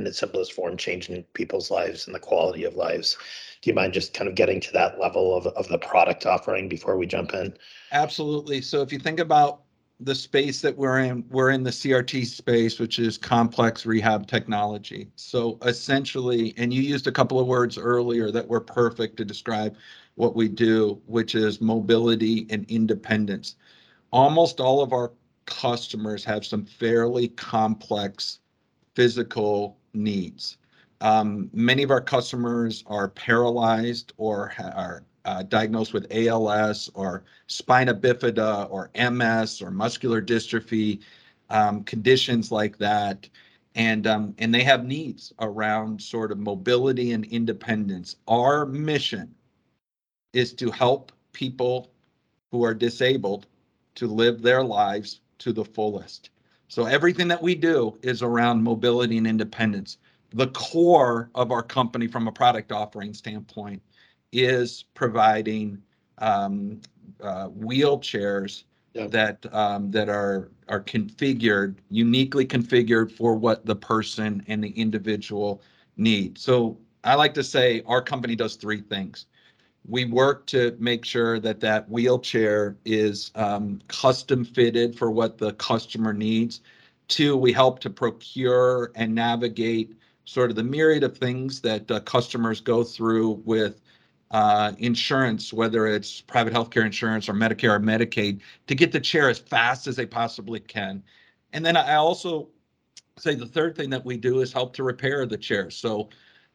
in 0.00 0.06
its 0.06 0.18
simplest 0.18 0.52
form, 0.52 0.76
changing 0.76 1.22
people's 1.34 1.70
lives 1.70 2.06
and 2.06 2.14
the 2.14 2.20
quality 2.20 2.64
of 2.64 2.74
lives. 2.74 3.16
Do 3.62 3.70
you 3.70 3.74
mind 3.74 3.92
just 3.92 4.14
kind 4.14 4.28
of 4.28 4.34
getting 4.34 4.60
to 4.60 4.72
that 4.72 4.98
level 4.98 5.36
of, 5.36 5.46
of 5.48 5.68
the 5.68 5.78
product 5.78 6.26
offering 6.26 6.68
before 6.68 6.96
we 6.96 7.06
jump 7.06 7.34
in? 7.34 7.54
Absolutely. 7.92 8.62
So 8.62 8.80
if 8.80 8.92
you 8.92 8.98
think 8.98 9.20
about 9.20 9.60
the 10.00 10.14
space 10.14 10.62
that 10.62 10.76
we're 10.76 11.00
in, 11.00 11.24
we're 11.28 11.50
in 11.50 11.62
the 11.62 11.70
CRT 11.70 12.24
space, 12.24 12.78
which 12.78 12.98
is 12.98 13.18
complex 13.18 13.84
rehab 13.84 14.26
technology. 14.26 15.10
So 15.16 15.58
essentially, 15.62 16.54
and 16.56 16.72
you 16.72 16.80
used 16.80 17.06
a 17.06 17.12
couple 17.12 17.38
of 17.38 17.46
words 17.46 17.76
earlier 17.76 18.30
that 18.30 18.48
were 18.48 18.60
perfect 18.60 19.18
to 19.18 19.26
describe 19.26 19.76
what 20.14 20.34
we 20.34 20.48
do, 20.48 21.00
which 21.06 21.34
is 21.34 21.60
mobility 21.60 22.46
and 22.48 22.64
independence. 22.70 23.56
Almost 24.10 24.58
all 24.58 24.82
of 24.82 24.94
our 24.94 25.12
customers 25.44 26.24
have 26.24 26.46
some 26.46 26.64
fairly 26.64 27.28
complex 27.28 28.38
physical 28.94 29.76
needs. 29.94 30.58
Um, 31.00 31.50
many 31.52 31.82
of 31.82 31.90
our 31.90 32.00
customers 32.00 32.84
are 32.86 33.08
paralyzed 33.08 34.12
or 34.18 34.52
are 34.58 35.04
uh, 35.24 35.42
diagnosed 35.44 35.92
with 35.92 36.06
ALS 36.10 36.90
or 36.94 37.24
spina 37.46 37.94
bifida 37.94 38.70
or 38.70 38.90
MS 38.94 39.62
or 39.62 39.70
muscular 39.70 40.20
dystrophy, 40.20 41.00
um, 41.48 41.84
conditions 41.84 42.50
like 42.52 42.76
that. 42.78 43.28
And, 43.74 44.06
um, 44.06 44.34
and 44.38 44.52
they 44.52 44.62
have 44.64 44.84
needs 44.84 45.32
around 45.38 46.02
sort 46.02 46.32
of 46.32 46.38
mobility 46.38 47.12
and 47.12 47.24
independence. 47.26 48.16
Our 48.26 48.66
mission 48.66 49.34
is 50.32 50.52
to 50.54 50.70
help 50.70 51.12
people 51.32 51.90
who 52.50 52.64
are 52.64 52.74
disabled 52.74 53.46
to 53.94 54.06
live 54.06 54.42
their 54.42 54.62
lives 54.62 55.20
to 55.38 55.52
the 55.52 55.64
fullest. 55.64 56.30
So 56.70 56.84
everything 56.84 57.26
that 57.26 57.42
we 57.42 57.56
do 57.56 57.98
is 58.00 58.22
around 58.22 58.62
mobility 58.62 59.18
and 59.18 59.26
independence. 59.26 59.98
the 60.32 60.46
core 60.48 61.28
of 61.34 61.50
our 61.50 61.64
company 61.64 62.06
from 62.06 62.28
a 62.28 62.32
product 62.32 62.70
offering 62.70 63.12
standpoint 63.12 63.82
is 64.30 64.84
providing 64.94 65.82
um, 66.18 66.80
uh, 67.20 67.48
wheelchairs 67.48 68.62
yep. 68.94 69.10
that 69.10 69.52
um, 69.52 69.90
that 69.90 70.08
are 70.08 70.52
are 70.68 70.80
configured 70.80 71.74
uniquely 71.90 72.46
configured 72.46 73.10
for 73.10 73.34
what 73.34 73.66
the 73.66 73.74
person 73.74 74.40
and 74.46 74.62
the 74.62 74.70
individual 74.70 75.60
need. 75.96 76.38
So 76.38 76.78
I 77.02 77.16
like 77.16 77.34
to 77.34 77.42
say 77.42 77.82
our 77.86 78.00
company 78.00 78.36
does 78.36 78.54
three 78.54 78.82
things. 78.82 79.26
We 79.88 80.04
work 80.04 80.46
to 80.48 80.76
make 80.78 81.04
sure 81.04 81.40
that 81.40 81.60
that 81.60 81.88
wheelchair 81.88 82.76
is 82.84 83.30
um, 83.34 83.80
custom 83.88 84.44
fitted 84.44 84.96
for 84.96 85.10
what 85.10 85.38
the 85.38 85.52
customer 85.54 86.12
needs. 86.12 86.60
Two, 87.08 87.36
we 87.36 87.52
help 87.52 87.80
to 87.80 87.90
procure 87.90 88.92
and 88.94 89.14
navigate 89.14 89.96
sort 90.24 90.50
of 90.50 90.56
the 90.56 90.62
myriad 90.62 91.02
of 91.02 91.18
things 91.18 91.60
that 91.62 91.90
uh, 91.90 92.00
customers 92.00 92.60
go 92.60 92.84
through 92.84 93.42
with 93.44 93.80
uh, 94.30 94.72
insurance, 94.78 95.52
whether 95.52 95.86
it's 95.88 96.20
private 96.20 96.52
healthcare 96.52 96.84
insurance 96.84 97.28
or 97.28 97.32
Medicare 97.32 97.74
or 97.74 97.80
Medicaid, 97.80 98.40
to 98.68 98.74
get 98.74 98.92
the 98.92 99.00
chair 99.00 99.28
as 99.28 99.40
fast 99.40 99.86
as 99.86 99.96
they 99.96 100.06
possibly 100.06 100.60
can. 100.60 101.02
And 101.52 101.66
then 101.66 101.76
I 101.76 101.96
also 101.96 102.48
say 103.18 103.34
the 103.34 103.46
third 103.46 103.76
thing 103.76 103.90
that 103.90 104.04
we 104.04 104.16
do 104.16 104.40
is 104.40 104.52
help 104.52 104.72
to 104.74 104.84
repair 104.84 105.26
the 105.26 105.36
chair. 105.36 105.68
So, 105.70 106.10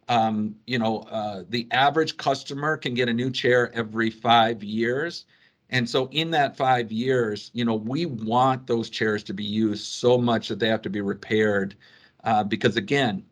um, 0.08 0.56
you 0.68 0.80
know, 0.80 1.00
uh, 1.10 1.44
the 1.50 1.68
average 1.72 2.18
customer 2.18 2.78
can 2.78 2.94
get 2.94 3.10
a 3.10 3.14
new 3.14 3.32
chair 3.32 3.74
every 3.74 4.10
five 4.10 4.64
years. 4.64 5.26
And 5.72 5.90
so, 5.90 6.08
in 6.12 6.30
that 6.32 6.56
five 6.56 6.92
years, 6.92 7.50
you 7.54 7.66
know, 7.66 7.76
we 7.76 8.06
want 8.06 8.68
those 8.68 8.90
chairs 8.90 9.24
to 9.24 9.34
be 9.34 9.44
used 9.44 9.86
so 9.86 10.18
much 10.18 10.48
that 10.48 10.60
they 10.60 10.68
have 10.68 10.84
to 10.84 10.90
be 10.90 11.02
repaired. 11.02 11.76
Uh, 12.24 12.44
because 12.44 12.78
again, 12.78 13.24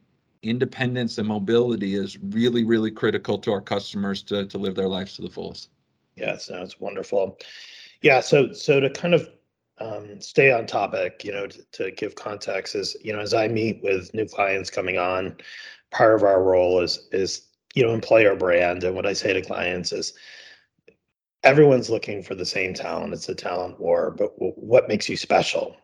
independence 0.41 1.17
and 1.17 1.27
mobility 1.27 1.95
is 1.95 2.17
really, 2.19 2.63
really 2.63 2.91
critical 2.91 3.37
to 3.39 3.51
our 3.51 3.61
customers 3.61 4.21
to, 4.23 4.45
to 4.45 4.57
live 4.57 4.75
their 4.75 4.87
lives 4.87 5.15
to 5.15 5.21
the 5.21 5.29
fullest. 5.29 5.69
Yeah, 6.15 6.37
sounds 6.37 6.79
wonderful. 6.79 7.37
Yeah, 8.01 8.19
so 8.19 8.51
so 8.51 8.79
to 8.79 8.89
kind 8.89 9.13
of 9.13 9.29
um, 9.79 10.19
stay 10.21 10.51
on 10.51 10.65
topic, 10.65 11.23
you 11.23 11.31
know, 11.31 11.47
to, 11.47 11.63
to 11.71 11.91
give 11.91 12.15
context 12.15 12.75
is, 12.75 12.95
you 13.01 13.13
know, 13.13 13.19
as 13.19 13.33
I 13.33 13.47
meet 13.47 13.81
with 13.81 14.13
new 14.13 14.27
clients 14.27 14.69
coming 14.69 14.97
on, 14.97 15.35
part 15.93 16.15
of 16.15 16.23
our 16.23 16.43
role 16.43 16.81
is 16.81 17.07
is 17.11 17.47
you 17.75 17.83
know 17.83 17.93
employer 17.93 18.35
brand, 18.35 18.83
and 18.83 18.95
what 18.95 19.05
I 19.05 19.13
say 19.13 19.33
to 19.33 19.41
clients 19.41 19.91
is, 19.93 20.13
everyone's 21.43 21.89
looking 21.89 22.23
for 22.23 22.35
the 22.35 22.45
same 22.45 22.73
talent. 22.73 23.13
It's 23.13 23.29
a 23.29 23.35
talent 23.35 23.79
war, 23.79 24.11
but 24.11 24.33
what 24.37 24.89
makes 24.89 25.07
you 25.09 25.17
special? 25.17 25.77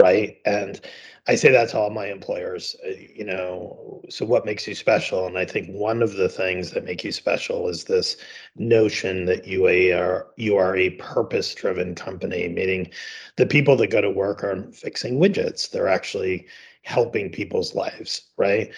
right? 0.00 0.38
And 0.46 0.80
I 1.28 1.34
say 1.34 1.52
that 1.52 1.68
to 1.70 1.78
all 1.78 1.90
my 1.90 2.06
employers, 2.06 2.74
uh, 2.86 2.92
you 3.14 3.24
know, 3.24 4.02
so 4.08 4.24
what 4.24 4.46
makes 4.46 4.66
you 4.66 4.74
special? 4.74 5.26
And 5.26 5.36
I 5.36 5.44
think 5.44 5.68
one 5.68 6.02
of 6.02 6.14
the 6.14 6.28
things 6.28 6.70
that 6.70 6.84
make 6.84 7.04
you 7.04 7.12
special 7.12 7.68
is 7.68 7.84
this 7.84 8.16
notion 8.56 9.26
that 9.26 9.46
you 9.46 9.66
are 9.66 10.28
you 10.36 10.56
are 10.56 10.74
a 10.76 10.90
purpose-driven 10.90 11.94
company, 11.94 12.48
meaning 12.48 12.90
the 13.36 13.46
people 13.46 13.76
that 13.76 13.90
go 13.90 14.00
to 14.00 14.10
work 14.10 14.42
aren't 14.42 14.74
fixing 14.74 15.18
widgets. 15.18 15.70
They're 15.70 15.88
actually 15.88 16.46
helping 16.82 17.30
people's 17.30 17.74
lives, 17.74 18.22
right? 18.38 18.72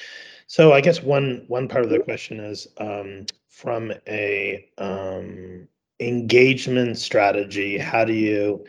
So 0.52 0.74
I 0.74 0.82
guess 0.82 1.02
one 1.02 1.44
one 1.48 1.66
part 1.66 1.82
of 1.82 1.90
the 1.90 1.98
question 1.98 2.38
is 2.38 2.68
um, 2.76 3.24
from 3.48 3.90
a 4.06 4.68
um, 4.76 5.66
engagement 5.98 6.98
strategy, 6.98 7.78
how 7.78 8.04
do 8.04 8.12
you 8.12 8.62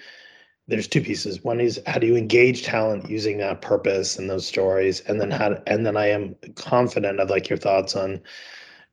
there's 0.69 0.87
two 0.87 1.01
pieces. 1.01 1.43
One 1.43 1.59
is 1.59 1.81
how 1.85 1.99
do 1.99 2.07
you 2.07 2.15
engage 2.15 2.63
talent 2.63 3.09
using 3.09 3.37
that 3.39 3.61
purpose 3.61 4.17
and 4.17 4.29
those 4.29 4.47
stories, 4.47 5.01
and 5.01 5.19
then 5.19 5.29
how 5.29 5.61
and 5.67 5.85
then 5.85 5.97
I 5.97 6.07
am 6.07 6.37
confident 6.55 7.19
I'd 7.19 7.29
like 7.29 7.49
your 7.49 7.59
thoughts 7.59 7.97
on 7.97 8.21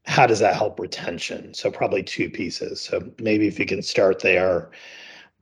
how 0.07 0.27
does 0.27 0.41
that 0.41 0.57
help 0.57 0.81
retention. 0.81 1.55
So 1.55 1.71
probably 1.71 2.03
two 2.03 2.29
pieces. 2.29 2.81
So 2.81 3.09
maybe 3.21 3.47
if 3.47 3.61
you 3.61 3.67
can 3.67 3.83
start 3.83 4.19
there 4.19 4.73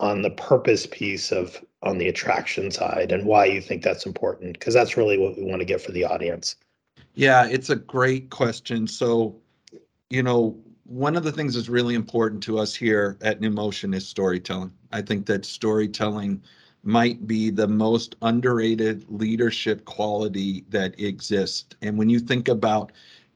on 0.01 0.21
the 0.21 0.33
purpose 0.33 0.87
piece 0.87 1.33
of 1.33 1.65
on 1.83 1.97
the 1.97 2.09
attraction 2.09 2.71
side 2.71 3.11
and 3.11 3.25
why 3.25 3.47
you 3.47 3.63
think 3.63 3.83
that's 3.83 4.05
important 4.05 4.53
because 4.53 4.75
that's 4.75 4.99
really 4.99 5.17
what 5.17 5.39
we 5.39 5.45
want 5.45 5.61
to 5.61 5.65
get 5.65 5.81
for 5.81 5.93
the 5.93 6.05
audience. 6.05 6.57
Yeah, 7.15 7.47
it's 7.47 7.71
a 7.71 7.77
great 7.77 8.31
question. 8.31 8.87
So, 8.87 9.37
you 10.11 10.23
know, 10.23 10.59
one 10.85 11.17
of 11.17 11.25
the 11.25 11.33
things 11.33 11.55
that's 11.55 11.69
really 11.69 11.95
important 11.95 12.43
to 12.45 12.59
us 12.59 12.75
here 12.75 13.19
at 13.23 13.41
Numotion 13.41 13.95
is 13.95 14.07
storytelling. 14.09 14.73
I 14.93 15.03
think 15.03 15.27
that 15.27 15.45
storytelling 15.45 16.43
might 16.85 17.27
be 17.27 17.51
the 17.51 17.69
most 17.69 18.17
underrated 18.23 19.05
leadership 19.09 19.85
quality 19.85 20.65
that 20.71 20.99
exists. 21.01 21.77
And 21.83 21.99
when 21.99 22.11
you 22.11 22.21
think 22.21 22.49
about 22.49 22.93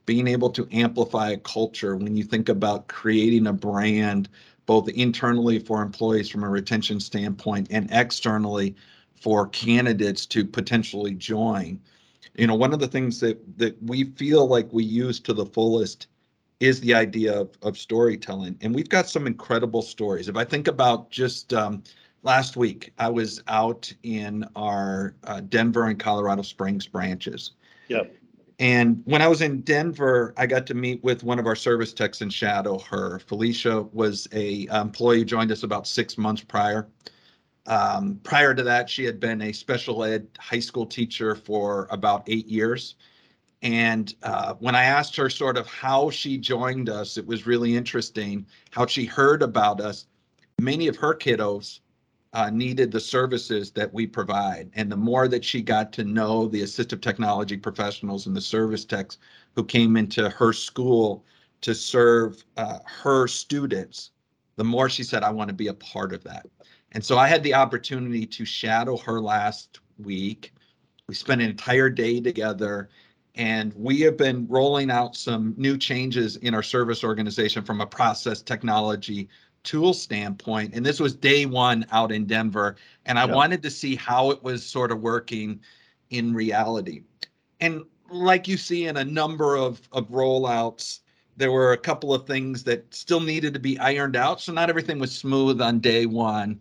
being 0.07 0.29
able 0.29 0.51
to 0.51 0.69
amplify 0.73 1.31
a 1.31 1.39
culture, 1.39 1.97
when 1.97 2.17
you 2.17 2.25
think 2.25 2.49
about 2.49 2.89
creating 2.89 3.47
a 3.49 3.53
brand, 3.53 4.29
both 4.67 4.89
internally 4.91 5.59
for 5.59 5.83
employees 5.83 6.29
from 6.31 6.45
a 6.45 6.49
retention 6.51 7.01
standpoint 7.01 7.69
and 7.71 7.89
externally 7.93 8.77
for 9.15 9.49
candidates 9.49 10.27
to 10.27 10.45
potentially 10.45 11.15
join, 11.15 11.81
you 12.35 12.47
know, 12.47 12.55
one 12.55 12.73
of 12.73 12.81
the 12.81 12.89
things 12.89 13.21
that 13.21 13.59
that 13.59 13.81
we 13.83 14.05
feel 14.05 14.47
like 14.47 14.73
we 14.73 14.85
use 14.85 15.21
to 15.21 15.33
the 15.33 15.47
fullest 15.47 16.07
is 16.61 16.81
the 16.81 16.95
idea 16.95 17.41
of, 17.41 17.51
of 17.63 17.77
storytelling. 17.77 18.57
And 18.61 18.75
we've 18.75 18.89
got 18.89 19.09
some 19.09 19.27
incredible 19.27 19.83
stories. 19.83 20.29
If 20.29 20.37
I 20.37 20.45
think 20.45 20.69
about 20.69 21.11
just 21.11 21.53
um, 21.53 21.83
last 22.23 22.57
week, 22.57 22.93
I 22.99 23.09
was 23.09 23.43
out 23.49 23.93
in 24.05 24.47
our 24.55 25.17
uh, 25.25 25.41
Denver 25.41 25.87
and 25.87 25.99
Colorado 25.99 26.43
Springs 26.43 26.87
branches. 26.87 27.53
Yep. 27.89 28.15
And 28.61 29.03
when 29.07 29.23
I 29.23 29.27
was 29.27 29.43
in 29.43 29.63
Denver, 29.63 30.35
I 30.37 30.47
got 30.47 30.69
to 30.69 30.75
meet 30.75 31.03
with 31.03 31.25
one 31.25 31.41
of 31.41 31.49
our 31.49 31.57
service 31.57 31.93
techs 31.93 32.21
and 32.21 32.33
shadow 32.33 32.79
her. 32.79 33.19
Felicia 33.19 33.83
was 33.93 34.29
a 34.33 34.69
employee, 34.69 35.19
who 35.19 35.25
joined 35.25 35.51
us 35.51 35.65
about 35.65 35.89
six 35.89 36.17
months 36.17 36.43
prior. 36.45 36.87
Um, 37.67 38.21
prior 38.23 38.55
to 38.55 38.63
that, 38.65 38.91
she 38.91 39.05
had 39.05 39.21
been 39.21 39.43
a 39.43 39.53
special 39.53 40.03
ed 40.05 40.27
high 40.39 40.59
school 40.59 40.87
teacher 40.87 41.35
for 41.35 41.87
about 41.91 42.25
eight 42.27 42.47
years. 42.47 42.97
And 43.63 44.13
uh, 44.25 44.55
when 44.55 44.75
I 44.75 44.85
asked 44.85 45.15
her 45.17 45.31
sort 45.31 45.57
of 45.57 45.69
how 45.69 46.11
she 46.11 46.37
joined 46.37 46.89
us, 46.89 47.17
it 47.17 47.27
was 47.27 47.47
really 47.47 47.77
interesting 47.77 48.45
how 48.71 48.87
she 48.87 49.05
heard 49.05 49.43
about 49.43 49.81
us. 49.81 50.07
Many 50.61 50.89
of 50.89 50.97
her 50.97 51.15
kiddos 51.15 51.79
uh, 52.33 52.51
needed 52.51 52.91
the 52.91 53.01
services 53.01 53.71
that 53.73 53.93
we 53.93 54.07
provide. 54.07 54.71
And 54.75 54.91
the 54.91 54.97
more 54.97 55.29
that 55.29 55.45
she 55.45 55.63
got 55.63 55.93
to 55.93 56.05
know 56.05 56.49
the 56.49 56.63
assistive 56.63 57.01
technology 57.01 57.57
professionals 57.57 58.27
and 58.27 58.35
the 58.35 58.41
service 58.41 58.85
techs 58.85 59.19
who 59.55 59.65
came 59.65 59.97
into 59.97 60.29
her 60.31 60.53
school 60.53 61.25
to 61.61 61.75
serve 61.75 62.43
uh, 62.57 62.79
her 62.85 63.29
students, 63.29 64.11
the 64.57 64.65
more 64.65 64.89
she 64.89 65.05
said, 65.05 65.23
I 65.23 65.31
want 65.31 65.49
to 65.49 65.55
be 65.55 65.69
a 65.69 65.75
part 65.75 66.13
of 66.13 66.25
that. 66.25 66.47
And 66.93 67.05
so 67.05 67.19
I 67.19 67.27
had 67.27 67.43
the 67.43 67.55
opportunity 67.55 68.27
to 68.27 68.45
shadow 68.45 68.97
her 68.99 69.21
last 69.21 69.81
week. 69.99 70.53
We 71.09 71.15
spent 71.15 71.43
an 71.43 71.51
entire 71.51 71.91
day 71.91 72.21
together 72.21 72.89
and 73.35 73.73
we 73.75 74.01
have 74.01 74.17
been 74.17 74.47
rolling 74.47 74.91
out 74.91 75.17
some 75.17 75.55
new 75.57 75.79
changes 75.79 76.37
in 76.37 76.55
our 76.55 76.63
service 76.63 77.03
organization 77.03 77.65
from 77.65 77.81
a 77.81 77.87
process 77.87 78.43
technology 78.43 79.29
tool 79.63 79.95
standpoint. 79.95 80.75
And 80.75 80.85
this 80.85 81.01
was 81.01 81.15
day 81.15 81.47
one 81.47 81.87
out 81.93 82.13
in 82.13 82.27
Denver. 82.27 82.77
And 83.07 83.19
I 83.19 83.25
yep. 83.27 83.35
wanted 83.35 83.63
to 83.63 83.71
see 83.71 83.97
how 83.97 84.31
it 84.31 84.43
was 84.43 84.65
sort 84.65 84.93
of 84.93 85.01
working 85.01 85.61
in 86.11 86.35
reality. 86.35 87.05
And 87.61 87.85
like 88.11 88.47
you 88.47 88.59
see 88.59 88.87
in 88.87 88.99
a 88.99 89.05
number 89.05 89.57
of, 89.57 89.81
of 89.93 90.09
rollouts, 90.11 91.01
there 91.37 91.53
were 91.53 91.73
a 91.73 91.79
couple 91.79 92.13
of 92.13 92.27
things 92.27 92.63
that 92.65 92.93
still 92.95 93.21
needed 93.21 93.55
to 93.55 93.61
be 93.61 93.79
ironed 93.79 94.17
out. 94.17 94.41
So 94.41 94.53
not 94.53 94.69
everything 94.69 94.99
was 94.99 95.13
smooth 95.13 95.63
on 95.63 95.79
day 95.79 96.05
one. 96.05 96.61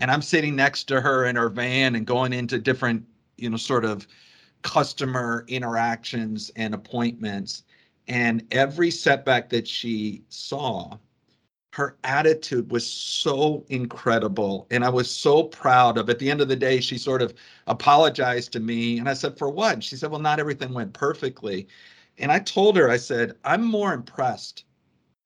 And 0.00 0.10
I'm 0.10 0.22
sitting 0.22 0.56
next 0.56 0.84
to 0.84 1.00
her 1.00 1.26
in 1.26 1.36
her 1.36 1.50
van 1.50 1.94
and 1.94 2.06
going 2.06 2.32
into 2.32 2.58
different, 2.58 3.04
you 3.36 3.50
know, 3.50 3.58
sort 3.58 3.84
of 3.84 4.08
customer 4.62 5.44
interactions 5.46 6.50
and 6.56 6.74
appointments. 6.74 7.64
And 8.08 8.46
every 8.50 8.90
setback 8.90 9.50
that 9.50 9.68
she 9.68 10.24
saw, 10.30 10.96
her 11.74 11.96
attitude 12.02 12.70
was 12.72 12.86
so 12.86 13.64
incredible. 13.68 14.66
And 14.70 14.84
I 14.84 14.88
was 14.88 15.10
so 15.10 15.44
proud 15.44 15.98
of 15.98 16.10
at 16.10 16.18
the 16.18 16.30
end 16.30 16.40
of 16.40 16.48
the 16.48 16.56
day, 16.56 16.80
she 16.80 16.98
sort 16.98 17.22
of 17.22 17.34
apologized 17.66 18.52
to 18.54 18.60
me. 18.60 18.98
And 18.98 19.08
I 19.08 19.14
said, 19.14 19.38
For 19.38 19.50
what? 19.50 19.84
She 19.84 19.96
said, 19.96 20.10
Well, 20.10 20.20
not 20.20 20.40
everything 20.40 20.72
went 20.72 20.94
perfectly. 20.94 21.68
And 22.18 22.32
I 22.32 22.40
told 22.40 22.76
her, 22.76 22.90
I 22.90 22.96
said, 22.96 23.36
I'm 23.44 23.64
more 23.64 23.92
impressed 23.92 24.64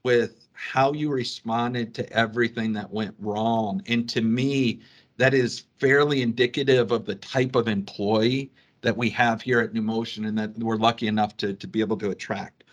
with 0.04 0.46
how 0.52 0.92
you 0.92 1.10
responded 1.10 1.94
to 1.94 2.12
everything 2.12 2.72
that 2.74 2.92
went 2.92 3.14
wrong. 3.18 3.82
And 3.88 4.08
to 4.10 4.20
me, 4.20 4.80
that 5.16 5.34
is 5.34 5.64
fairly 5.78 6.22
indicative 6.22 6.92
of 6.92 7.06
the 7.06 7.14
type 7.16 7.56
of 7.56 7.68
employee 7.68 8.52
that 8.82 8.96
we 8.96 9.08
have 9.10 9.40
here 9.40 9.60
at 9.60 9.72
Numotion 9.72 10.28
and 10.28 10.38
that 10.38 10.56
we're 10.58 10.76
lucky 10.76 11.06
enough 11.06 11.36
to, 11.38 11.54
to 11.54 11.66
be 11.66 11.80
able 11.80 11.96
to 11.96 12.10
attract. 12.10 12.64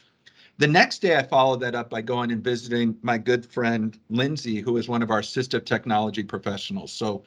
The 0.58 0.68
next 0.68 1.00
day, 1.00 1.16
I 1.16 1.24
followed 1.24 1.62
that 1.62 1.74
up 1.74 1.90
by 1.90 2.02
going 2.02 2.32
and 2.32 2.44
visiting 2.44 2.98
my 3.02 3.18
good 3.18 3.46
friend 3.46 3.98
Lindsay, 4.10 4.60
who 4.60 4.78
is 4.78 4.90
one 4.90 5.02
of 5.02 5.10
our 5.10 5.22
assistive 5.22 5.66
technology 5.66 6.24
professionals. 6.24 6.92
So, 6.92 7.24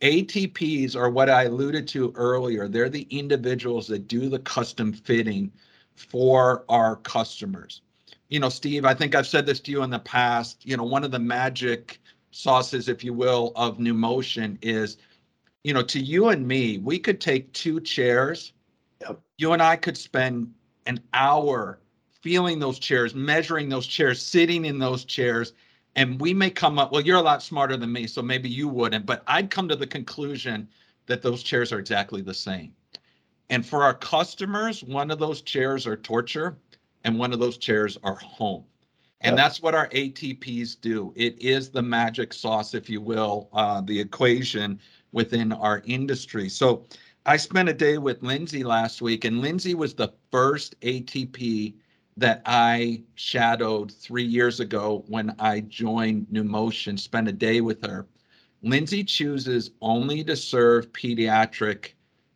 ATPs 0.00 0.96
are 0.96 1.08
what 1.08 1.30
I 1.30 1.44
alluded 1.44 1.86
to 1.88 2.12
earlier. 2.16 2.66
They're 2.66 2.90
the 2.90 3.06
individuals 3.10 3.86
that 3.86 4.08
do 4.08 4.28
the 4.28 4.40
custom 4.40 4.92
fitting 4.92 5.52
for 5.94 6.64
our 6.68 6.96
customers. 6.96 7.80
You 8.28 8.40
know, 8.40 8.48
Steve, 8.48 8.84
I 8.84 8.94
think 8.94 9.14
I've 9.14 9.26
said 9.26 9.46
this 9.46 9.60
to 9.60 9.70
you 9.70 9.82
in 9.82 9.90
the 9.90 9.98
past. 9.98 10.64
You 10.66 10.76
know, 10.76 10.84
one 10.84 11.04
of 11.04 11.10
the 11.10 11.18
magic 11.18 12.00
sauces, 12.30 12.88
if 12.88 13.04
you 13.04 13.12
will, 13.12 13.52
of 13.54 13.78
Numotion 13.78 14.58
is, 14.62 14.96
you 15.62 15.72
know, 15.72 15.82
to 15.82 16.00
you 16.00 16.28
and 16.28 16.46
me, 16.46 16.78
we 16.78 16.98
could 16.98 17.20
take 17.20 17.52
two 17.52 17.80
chairs. 17.80 18.52
Yep. 19.00 19.20
You 19.38 19.52
and 19.52 19.62
I 19.62 19.76
could 19.76 19.96
spend 19.96 20.52
an 20.86 21.00
hour 21.12 21.78
feeling 22.22 22.58
those 22.58 22.78
chairs, 22.78 23.14
measuring 23.14 23.68
those 23.68 23.86
chairs, 23.86 24.20
sitting 24.20 24.64
in 24.64 24.78
those 24.78 25.04
chairs, 25.04 25.52
and 25.94 26.20
we 26.20 26.32
may 26.32 26.50
come 26.50 26.78
up. 26.78 26.90
Well, 26.90 27.02
you're 27.02 27.18
a 27.18 27.22
lot 27.22 27.42
smarter 27.42 27.76
than 27.76 27.92
me, 27.92 28.06
so 28.06 28.22
maybe 28.22 28.48
you 28.48 28.66
wouldn't, 28.66 29.06
but 29.06 29.22
I'd 29.26 29.50
come 29.50 29.68
to 29.68 29.76
the 29.76 29.86
conclusion 29.86 30.68
that 31.06 31.22
those 31.22 31.42
chairs 31.42 31.72
are 31.72 31.78
exactly 31.78 32.22
the 32.22 32.34
same. 32.34 32.74
And 33.50 33.64
for 33.64 33.82
our 33.82 33.94
customers, 33.94 34.82
one 34.82 35.10
of 35.10 35.18
those 35.18 35.42
chairs 35.42 35.86
are 35.86 35.96
torture, 35.96 36.56
and 37.04 37.18
one 37.18 37.32
of 37.32 37.38
those 37.38 37.58
chairs 37.58 37.98
are 38.02 38.16
home. 38.16 38.64
And 39.20 39.38
that's 39.38 39.62
what 39.62 39.74
our 39.74 39.88
ATPs 39.88 40.78
do. 40.78 41.12
It 41.16 41.40
is 41.40 41.70
the 41.70 41.80
magic 41.80 42.34
sauce, 42.34 42.74
if 42.74 42.90
you 42.90 43.00
will, 43.00 43.48
uh, 43.54 43.80
the 43.80 43.98
equation 43.98 44.78
within 45.12 45.50
our 45.52 45.82
industry. 45.86 46.48
So 46.50 46.84
I 47.24 47.38
spent 47.38 47.70
a 47.70 47.74
day 47.74 47.96
with 47.96 48.22
Lindsay 48.22 48.62
last 48.62 49.00
week, 49.00 49.24
and 49.24 49.40
Lindsay 49.40 49.74
was 49.74 49.94
the 49.94 50.12
first 50.30 50.78
ATP 50.82 51.74
that 52.18 52.42
I 52.44 53.02
shadowed 53.14 53.92
three 53.92 54.24
years 54.24 54.60
ago 54.60 55.04
when 55.08 55.34
I 55.38 55.60
joined 55.60 56.26
Numotion, 56.30 56.98
spent 56.98 57.28
a 57.28 57.32
day 57.32 57.62
with 57.62 57.82
her. 57.86 58.06
Lindsay 58.62 59.02
chooses 59.02 59.70
only 59.80 60.22
to 60.24 60.36
serve 60.36 60.92
pediatric 60.92 61.92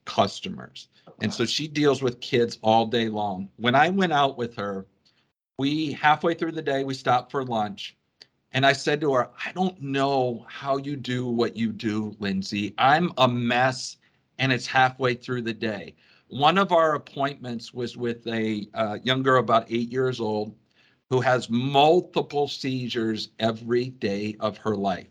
customers. 0.07 0.89
And 1.21 1.33
so 1.33 1.45
she 1.45 1.69
deals 1.69 2.03
with 2.03 2.21
kids 2.21 2.59
all 2.63 2.87
day 2.87 3.09
long. 3.09 3.49
When 3.57 3.75
I 3.75 3.89
went 3.89 4.13
out 4.13 4.39
with 4.39 4.55
her, 4.57 4.87
we 5.59 5.93
halfway 5.93 6.35
through 6.35 6.53
the 6.53 6.63
day, 6.63 6.85
we 6.85 6.95
stopped 6.95 7.31
for 7.31 7.45
lunch. 7.45 7.97
And 8.53 8.65
I 8.65 8.73
said 8.73 9.01
to 9.03 9.15
her, 9.15 9.31
I 9.45 9.53
don't 9.53 9.81
know 9.81 10.47
how 10.49 10.79
you 10.79 10.97
do 10.97 11.27
what 11.27 11.57
you 11.57 11.73
do, 11.73 12.17
Lindsay. 12.19 12.75
I'm 12.79 13.13
a 13.19 13.29
mess 13.29 13.97
and 14.39 14.53
it's 14.53 14.67
halfway 14.67 15.15
through 15.15 15.43
the 15.43 15.53
day. 15.53 15.95
One 16.29 16.59
of 16.59 16.73
our 16.73 16.95
appointments 16.95 17.75
was 17.75 17.97
with 17.97 18.27
a 18.27 18.69
uh, 18.75 18.99
young 19.03 19.23
girl 19.23 19.41
about 19.41 19.67
eight 19.71 19.91
years 19.91 20.21
old 20.21 20.55
who 21.11 21.21
has 21.21 21.49
multiple 21.51 22.49
seizures 22.49 23.31
every 23.39 23.91
day 23.91 24.37
of 24.41 24.59
her 24.59 24.77
life. 24.77 25.09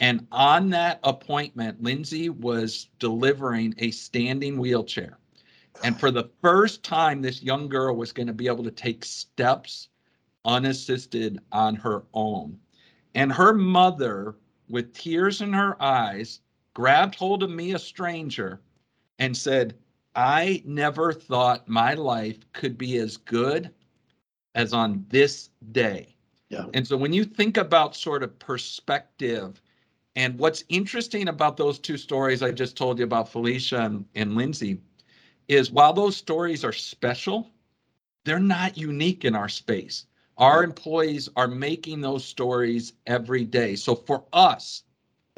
And 0.00 0.26
on 0.32 0.70
that 0.70 1.00
appointment, 1.04 1.82
Lindsay 1.82 2.28
was 2.28 2.88
delivering 2.98 3.74
a 3.78 3.90
standing 3.90 4.58
wheelchair. 4.58 5.18
And 5.82 5.98
for 5.98 6.10
the 6.10 6.30
first 6.40 6.82
time, 6.82 7.20
this 7.20 7.42
young 7.42 7.68
girl 7.68 7.94
was 7.94 8.12
going 8.12 8.26
to 8.26 8.32
be 8.32 8.46
able 8.46 8.64
to 8.64 8.70
take 8.70 9.04
steps 9.04 9.88
unassisted 10.44 11.40
on 11.52 11.74
her 11.76 12.04
own. 12.14 12.58
And 13.14 13.32
her 13.32 13.52
mother, 13.52 14.36
with 14.68 14.92
tears 14.92 15.40
in 15.40 15.52
her 15.52 15.80
eyes, 15.82 16.40
grabbed 16.74 17.14
hold 17.14 17.42
of 17.42 17.50
me, 17.50 17.72
a 17.72 17.78
stranger, 17.78 18.60
and 19.18 19.36
said, 19.36 19.74
I 20.14 20.62
never 20.64 21.12
thought 21.12 21.68
my 21.68 21.94
life 21.94 22.38
could 22.52 22.78
be 22.78 22.96
as 22.98 23.16
good 23.16 23.70
as 24.54 24.72
on 24.72 25.04
this 25.08 25.50
day. 25.72 26.14
Yeah. 26.48 26.66
And 26.74 26.86
so 26.86 26.96
when 26.96 27.12
you 27.12 27.24
think 27.24 27.56
about 27.56 27.96
sort 27.96 28.22
of 28.22 28.38
perspective, 28.38 29.60
and 30.14 30.38
what's 30.38 30.64
interesting 30.68 31.28
about 31.28 31.56
those 31.56 31.78
two 31.78 31.98
stories 31.98 32.42
I 32.42 32.50
just 32.50 32.76
told 32.76 32.98
you 32.98 33.04
about 33.04 33.28
Felicia 33.28 33.80
and, 33.80 34.04
and 34.14 34.34
Lindsay, 34.34 34.80
is 35.48 35.70
while 35.70 35.92
those 35.92 36.16
stories 36.16 36.64
are 36.64 36.72
special, 36.72 37.50
they're 38.24 38.38
not 38.38 38.76
unique 38.76 39.24
in 39.24 39.34
our 39.34 39.48
space. 39.48 40.06
Our 40.38 40.62
employees 40.64 41.28
are 41.36 41.48
making 41.48 42.00
those 42.00 42.24
stories 42.24 42.92
every 43.06 43.44
day. 43.44 43.76
So 43.76 43.94
for 43.94 44.24
us, 44.32 44.82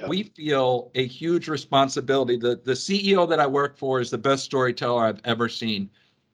we 0.07 0.25
feel 0.25 0.91
a 0.95 1.07
huge 1.07 1.49
responsibility. 1.49 2.37
The, 2.37 2.61
the 2.65 2.73
CEO 2.73 3.29
that 3.29 3.41
I 3.41 3.47
work 3.47 3.77
for 3.77 4.01
is 4.01 4.11
the 4.11 4.19
best 4.19 4.45
storyteller 4.45 5.05
I've 5.05 5.21
ever 5.25 5.49
seen 5.49 5.91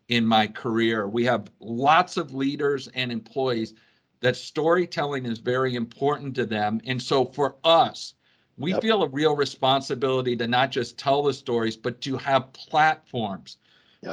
in 0.09 0.27
my 0.27 0.47
career. 0.47 1.09
We 1.09 1.25
have 1.25 1.51
lots 1.61 2.17
of 2.17 2.35
leaders 2.35 2.89
and 2.89 3.11
employees 3.11 3.75
that 4.21 4.37
storytelling 4.37 5.27
is 5.27 5.39
very 5.39 5.75
important 5.75 6.35
to 6.37 6.47
them. 6.47 6.81
And 6.87 7.03
so 7.03 7.25
for 7.25 7.57
us, 7.65 8.15
we 8.57 8.73
yep. 8.73 8.83
feel 8.83 9.03
a 9.03 9.09
real 9.09 9.35
responsibility 9.35 10.37
to 10.37 10.47
not 10.47 10.71
just 10.71 10.99
tell 10.99 11.23
the 11.23 11.35
stories, 11.35 11.77
but 11.77 12.01
to 12.03 12.17
have 12.17 12.53
platforms 12.53 13.59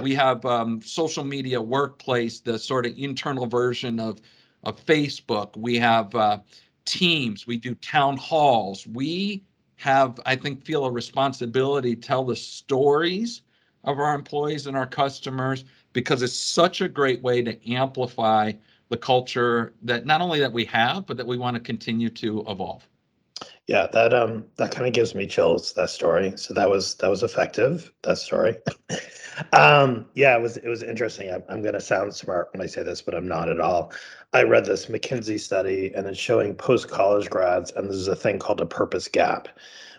we 0.01 0.15
have 0.15 0.45
um, 0.45 0.82
social 0.82 1.23
media 1.23 1.62
workplace, 1.62 2.39
the 2.39 2.58
sort 2.58 2.86
of 2.86 2.97
internal 2.97 3.47
version 3.47 3.99
of, 3.99 4.21
of 4.63 4.84
Facebook. 4.86 5.58
We 5.58 5.77
have 5.80 6.13
uh, 6.15 6.39
teams. 6.86 7.47
We 7.47 7.58
do 7.58 7.75
town 7.75 8.17
halls. 8.17 8.88
We 8.88 9.43
have, 9.77 10.19
I 10.25 10.36
think, 10.36 10.63
feel 10.63 10.86
a 10.86 10.91
responsibility 10.91 11.95
to 11.95 12.01
tell 12.01 12.23
the 12.23 12.36
stories 12.36 13.41
of 13.84 13.99
our 13.99 14.13
employees 14.13 14.67
and 14.67 14.77
our 14.77 14.86
customers 14.86 15.65
because 15.93 16.21
it's 16.21 16.34
such 16.34 16.82
a 16.82 16.88
great 16.88 17.21
way 17.21 17.41
to 17.41 17.71
amplify 17.71 18.51
the 18.89 18.97
culture 18.97 19.73
that 19.82 20.06
not 20.06 20.21
only 20.21 20.39
that 20.39 20.51
we 20.51 20.65
have, 20.65 21.06
but 21.06 21.17
that 21.17 21.25
we 21.25 21.38
want 21.38 21.56
to 21.56 21.60
continue 21.60 22.10
to 22.10 22.43
evolve. 22.47 22.88
Yeah, 23.67 23.88
that 23.93 24.13
um 24.13 24.45
that 24.58 24.71
kind 24.71 24.86
of 24.86 24.93
gives 24.93 25.15
me 25.15 25.25
chills. 25.25 25.73
That 25.73 25.89
story. 25.89 26.34
So 26.36 26.54
that 26.54 26.69
was 26.69 26.95
that 26.95 27.10
was 27.10 27.23
effective. 27.23 27.91
That 28.04 28.17
story. 28.17 28.58
um 29.53 30.05
yeah, 30.13 30.35
it 30.37 30.41
was 30.41 30.57
it 30.57 30.67
was 30.67 30.83
interesting. 30.83 31.31
I'm, 31.31 31.43
I'm 31.49 31.61
going 31.61 31.73
to 31.73 31.81
sound 31.81 32.13
smart 32.13 32.49
when 32.53 32.61
I 32.61 32.65
say 32.65 32.83
this, 32.83 33.01
but 33.01 33.15
I'm 33.15 33.27
not 33.27 33.49
at 33.49 33.59
all. 33.59 33.91
I 34.33 34.43
read 34.43 34.65
this 34.65 34.87
McKinsey 34.87 35.39
study, 35.39 35.91
and 35.95 36.07
it's 36.07 36.19
showing 36.19 36.55
post 36.55 36.89
college 36.89 37.29
grads, 37.29 37.71
and 37.71 37.87
there's 37.89 38.07
a 38.07 38.15
thing 38.15 38.39
called 38.39 38.61
a 38.61 38.65
purpose 38.65 39.07
gap, 39.07 39.47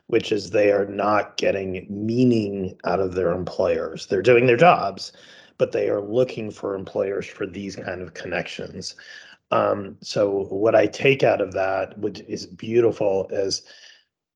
which 0.06 0.32
is 0.32 0.50
they 0.50 0.70
are 0.72 0.86
not 0.86 1.36
getting 1.36 1.86
meaning 1.88 2.76
out 2.84 3.00
of 3.00 3.14
their 3.14 3.32
employers. 3.32 4.06
They're 4.06 4.22
doing 4.22 4.46
their 4.46 4.56
jobs, 4.56 5.12
but 5.58 5.72
they 5.72 5.88
are 5.88 6.00
looking 6.00 6.50
for 6.50 6.74
employers 6.74 7.26
for 7.26 7.46
these 7.46 7.76
kind 7.76 8.02
of 8.02 8.14
connections. 8.14 8.94
Um, 9.50 9.98
so 10.00 10.44
what 10.48 10.74
I 10.74 10.86
take 10.86 11.22
out 11.22 11.42
of 11.42 11.52
that, 11.52 11.96
which 11.98 12.20
is 12.20 12.46
beautiful, 12.46 13.28
is 13.30 13.62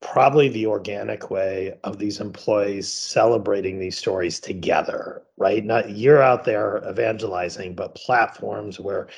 probably 0.01 0.49
the 0.49 0.67
organic 0.67 1.31
way 1.31 1.79
of 1.85 1.99
these 1.99 2.21
employees 2.21 2.91
celebrating 2.91 3.79
these 3.79 3.97
stories 3.97 4.39
together, 4.39 5.23
right? 5.37 5.65
Not 5.65 5.91
you're 5.91 6.23
out 6.23 6.45
there 6.45 6.83
evangelizing, 6.89 7.75
but 7.75 7.95
platforms 7.95 8.79
where 8.79 9.09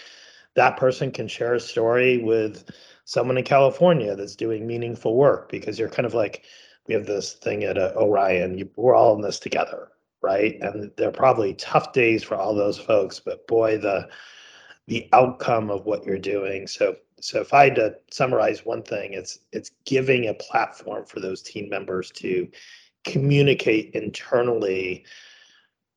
that 0.55 0.77
person 0.77 1.11
can 1.11 1.29
share 1.29 1.55
a 1.55 1.61
story 1.61 2.19
with 2.19 2.71
someone 3.05 3.39
in 3.39 3.45
California 3.45 4.15
that's 4.15 4.37
doing 4.37 4.67
meaningful 4.67 5.17
work 5.17 5.51
because 5.51 5.79
you're 5.79 5.89
kind 5.89 6.07
of 6.07 6.15
like, 6.15 6.45
we 6.87 6.95
have 6.95 7.07
this 7.07 7.35
thing 7.35 7.65
at 7.65 7.77
uh, 7.77 7.93
Orion, 7.97 8.59
you, 8.59 8.71
we're 8.77 8.95
all 8.95 9.15
in 9.15 9.21
this 9.21 9.39
together, 9.39 9.89
right? 10.23 10.59
And 10.61 10.91
they're 10.97 11.11
probably 11.11 11.55
tough 11.55 11.93
days 11.93 12.23
for 12.23 12.35
all 12.35 12.55
those 12.55 12.79
folks, 12.79 13.21
but 13.21 13.47
boy, 13.47 13.79
the 13.79 14.09
the 14.87 15.07
outcome 15.13 15.71
of 15.71 15.85
what 15.85 16.05
you're 16.07 16.19
doing. 16.19 16.67
So 16.67 16.97
so 17.21 17.41
if 17.41 17.53
I 17.53 17.65
had 17.65 17.75
to 17.77 17.97
summarize 18.11 18.65
one 18.65 18.83
thing, 18.83 19.13
it's 19.13 19.41
it's 19.53 19.71
giving 19.85 20.27
a 20.29 20.35
platform 20.35 21.05
for 21.05 21.21
those 21.21 21.43
team 21.43 21.69
members 21.69 22.11
to 22.13 22.49
communicate 23.05 23.95
internally. 23.95 25.05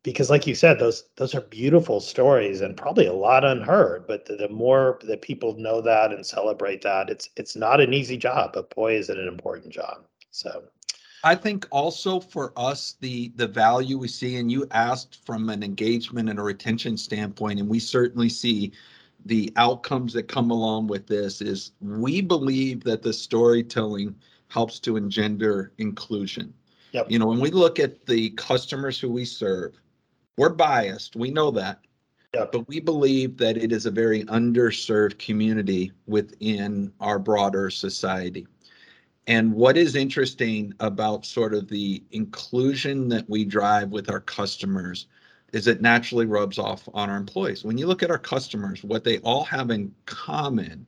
Because 0.03 0.31
like 0.31 0.47
you 0.47 0.55
said 0.55 0.79
those 0.79 1.03
those 1.17 1.35
are 1.35 1.41
beautiful 1.41 1.99
stories 1.99 2.61
and 2.61 2.75
probably 2.75 3.05
a 3.05 3.13
lot 3.13 3.45
unheard 3.45 4.07
but 4.07 4.25
the, 4.25 4.35
the, 4.35 4.49
more 4.49 4.99
that 5.03 5.21
people 5.21 5.55
know 5.57 5.79
that 5.79 6.11
and 6.11 6.25
celebrate 6.25 6.81
that 6.81 7.11
it's 7.11 7.29
it's 7.35 7.55
not 7.55 7.79
an 7.79 7.93
easy 7.93 8.17
job 8.17 8.53
but 8.53 8.73
boy 8.73 8.95
is 8.95 9.09
it 9.09 9.19
an 9.19 9.27
important 9.27 9.71
job. 9.71 10.05
So. 10.31 10.63
I 11.23 11.35
think 11.35 11.67
also 11.69 12.19
for 12.19 12.51
us, 12.57 12.95
the 12.99 13.31
the 13.35 13.47
value 13.47 13.99
we 13.99 14.07
see, 14.07 14.37
and 14.37 14.51
you 14.51 14.65
asked 14.71 15.23
from 15.23 15.49
an 15.49 15.61
engagement 15.61 16.29
and 16.29 16.39
a 16.39 16.41
retention 16.41 16.97
standpoint, 16.97 17.59
and 17.59 17.69
we 17.69 17.77
certainly 17.77 18.29
see 18.29 18.71
the 19.25 19.51
outcomes 19.55 20.13
that 20.13 20.23
come 20.23 20.51
along 20.51 20.87
with 20.87 21.07
this 21.07 21.41
is 21.41 21.71
we 21.81 22.21
believe 22.21 22.83
that 22.83 23.01
the 23.01 23.13
storytelling 23.13 24.15
helps 24.47 24.79
to 24.79 24.97
engender 24.97 25.71
inclusion. 25.77 26.53
Yep. 26.91 27.09
You 27.09 27.19
know, 27.19 27.27
when 27.27 27.39
we 27.39 27.51
look 27.51 27.79
at 27.79 28.05
the 28.05 28.31
customers 28.31 28.99
who 28.99 29.09
we 29.09 29.25
serve, 29.25 29.79
we're 30.37 30.49
biased. 30.49 31.15
We 31.15 31.31
know 31.31 31.51
that. 31.51 31.79
Yep. 32.33 32.51
But 32.51 32.67
we 32.67 32.79
believe 32.79 33.37
that 33.37 33.57
it 33.57 33.71
is 33.71 33.85
a 33.85 33.91
very 33.91 34.23
underserved 34.25 35.17
community 35.19 35.91
within 36.07 36.91
our 36.99 37.19
broader 37.19 37.69
society. 37.69 38.47
And 39.27 39.53
what 39.53 39.77
is 39.77 39.95
interesting 39.95 40.73
about 40.79 41.25
sort 41.25 41.53
of 41.53 41.67
the 41.67 42.03
inclusion 42.11 43.07
that 43.09 43.29
we 43.29 43.45
drive 43.45 43.89
with 43.89 44.09
our 44.09 44.19
customers 44.19 45.07
is 45.53 45.67
it 45.67 45.81
naturally 45.81 46.25
rubs 46.25 46.57
off 46.57 46.87
on 46.93 47.09
our 47.09 47.17
employees. 47.17 47.63
When 47.63 47.77
you 47.77 47.87
look 47.87 48.03
at 48.03 48.11
our 48.11 48.17
customers, 48.17 48.83
what 48.83 49.03
they 49.03 49.19
all 49.19 49.43
have 49.43 49.69
in 49.69 49.93
common 50.05 50.85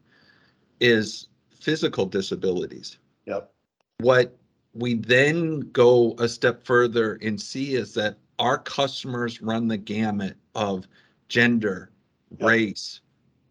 is 0.80 1.28
physical 1.50 2.06
disabilities. 2.06 2.98
Yep. 3.26 3.52
What 4.00 4.38
we 4.74 4.96
then 4.96 5.60
go 5.72 6.16
a 6.20 6.28
step 6.28 6.66
further 6.66 7.20
and 7.22 7.40
see 7.40 7.76
is 7.76 7.94
that 7.94 8.18
our 8.40 8.58
customers 8.58 9.42
run 9.42 9.68
the 9.68 9.78
gamut 9.78 10.36
of 10.56 10.88
gender, 11.30 11.92
race, 12.40 13.02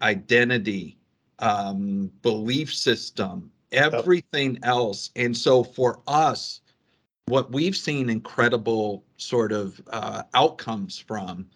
identity, 0.00 0.98
um, 1.38 2.10
belief 2.22 2.74
system, 2.74 3.50
everything 3.70 4.58
else. 4.62 5.10
And 5.16 5.36
so 5.36 5.62
for 5.62 6.00
us, 6.06 6.60
what 7.26 7.52
we've 7.52 7.76
seen 7.76 8.10
incredible 8.10 9.04
sort 9.22 9.52
of 9.52 9.80
uh, 9.90 10.22
outcomes 10.34 10.98
from 10.98 11.46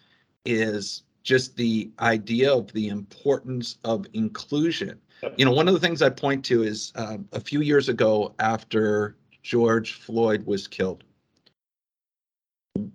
is 0.45 1.03
just 1.23 1.55
the 1.57 1.91
idea 1.99 2.53
of 2.53 2.71
the 2.73 2.87
importance 2.87 3.77
of 3.83 4.05
inclusion. 4.13 4.99
You 5.35 5.45
know, 5.45 5.51
one 5.51 5.67
of 5.67 5.73
the 5.73 5.79
things 5.79 6.01
I 6.01 6.09
point 6.09 6.45
to 6.45 6.63
is 6.63 6.93
uh, 6.95 7.17
a 7.33 7.39
few 7.39 7.61
years 7.61 7.89
ago 7.89 8.33
after 8.39 9.17
George 9.41 9.93
Floyd 9.93 10.45
was 10.45 10.67
killed, 10.67 11.03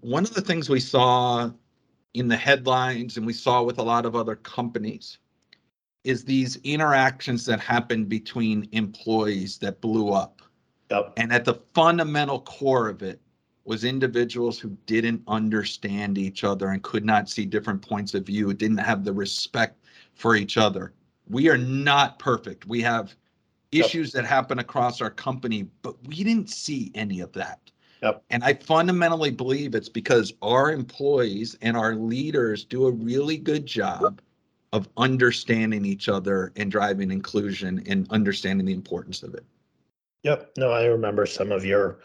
one 0.00 0.24
of 0.24 0.34
the 0.34 0.40
things 0.40 0.68
we 0.68 0.80
saw 0.80 1.50
in 2.14 2.28
the 2.28 2.36
headlines 2.36 3.16
and 3.16 3.26
we 3.26 3.32
saw 3.32 3.62
with 3.62 3.78
a 3.78 3.82
lot 3.82 4.04
of 4.04 4.14
other 4.14 4.36
companies 4.36 5.18
is 6.04 6.24
these 6.24 6.56
interactions 6.64 7.46
that 7.46 7.60
happened 7.60 8.08
between 8.08 8.68
employees 8.72 9.58
that 9.58 9.80
blew 9.80 10.10
up. 10.10 10.42
Yep. 10.90 11.14
And 11.16 11.32
at 11.32 11.44
the 11.44 11.54
fundamental 11.74 12.40
core 12.40 12.88
of 12.88 13.02
it 13.02 13.20
was 13.64 13.84
individuals 13.84 14.58
who 14.58 14.76
didn't 14.86 15.22
understand 15.28 16.18
each 16.18 16.44
other 16.44 16.70
and 16.70 16.82
could 16.82 17.04
not 17.04 17.28
see 17.28 17.46
different 17.46 17.80
points 17.80 18.14
of 18.14 18.26
view, 18.26 18.52
didn't 18.52 18.78
have 18.78 19.04
the 19.04 19.12
respect 19.12 19.84
for 20.14 20.36
each 20.36 20.56
other. 20.56 20.92
We 21.28 21.48
are 21.48 21.58
not 21.58 22.18
perfect. 22.18 22.66
We 22.66 22.80
have 22.82 23.14
issues 23.70 24.14
yep. 24.14 24.22
that 24.22 24.28
happen 24.28 24.58
across 24.58 25.00
our 25.00 25.10
company, 25.10 25.68
but 25.82 25.96
we 26.06 26.16
didn't 26.24 26.50
see 26.50 26.90
any 26.94 27.20
of 27.20 27.32
that. 27.32 27.58
Yep. 28.02 28.24
And 28.30 28.42
I 28.42 28.54
fundamentally 28.54 29.30
believe 29.30 29.74
it's 29.74 29.88
because 29.88 30.34
our 30.42 30.72
employees 30.72 31.56
and 31.62 31.76
our 31.76 31.94
leaders 31.94 32.64
do 32.64 32.86
a 32.86 32.90
really 32.90 33.36
good 33.36 33.64
job 33.64 34.20
of 34.72 34.88
understanding 34.96 35.84
each 35.84 36.08
other 36.08 36.52
and 36.56 36.70
driving 36.70 37.10
inclusion 37.10 37.82
and 37.86 38.10
understanding 38.10 38.66
the 38.66 38.72
importance 38.72 39.22
of 39.22 39.34
it. 39.34 39.44
Yep. 40.24 40.52
No, 40.56 40.70
I 40.70 40.86
remember 40.86 41.26
some 41.26 41.52
of 41.52 41.64
your, 41.64 42.00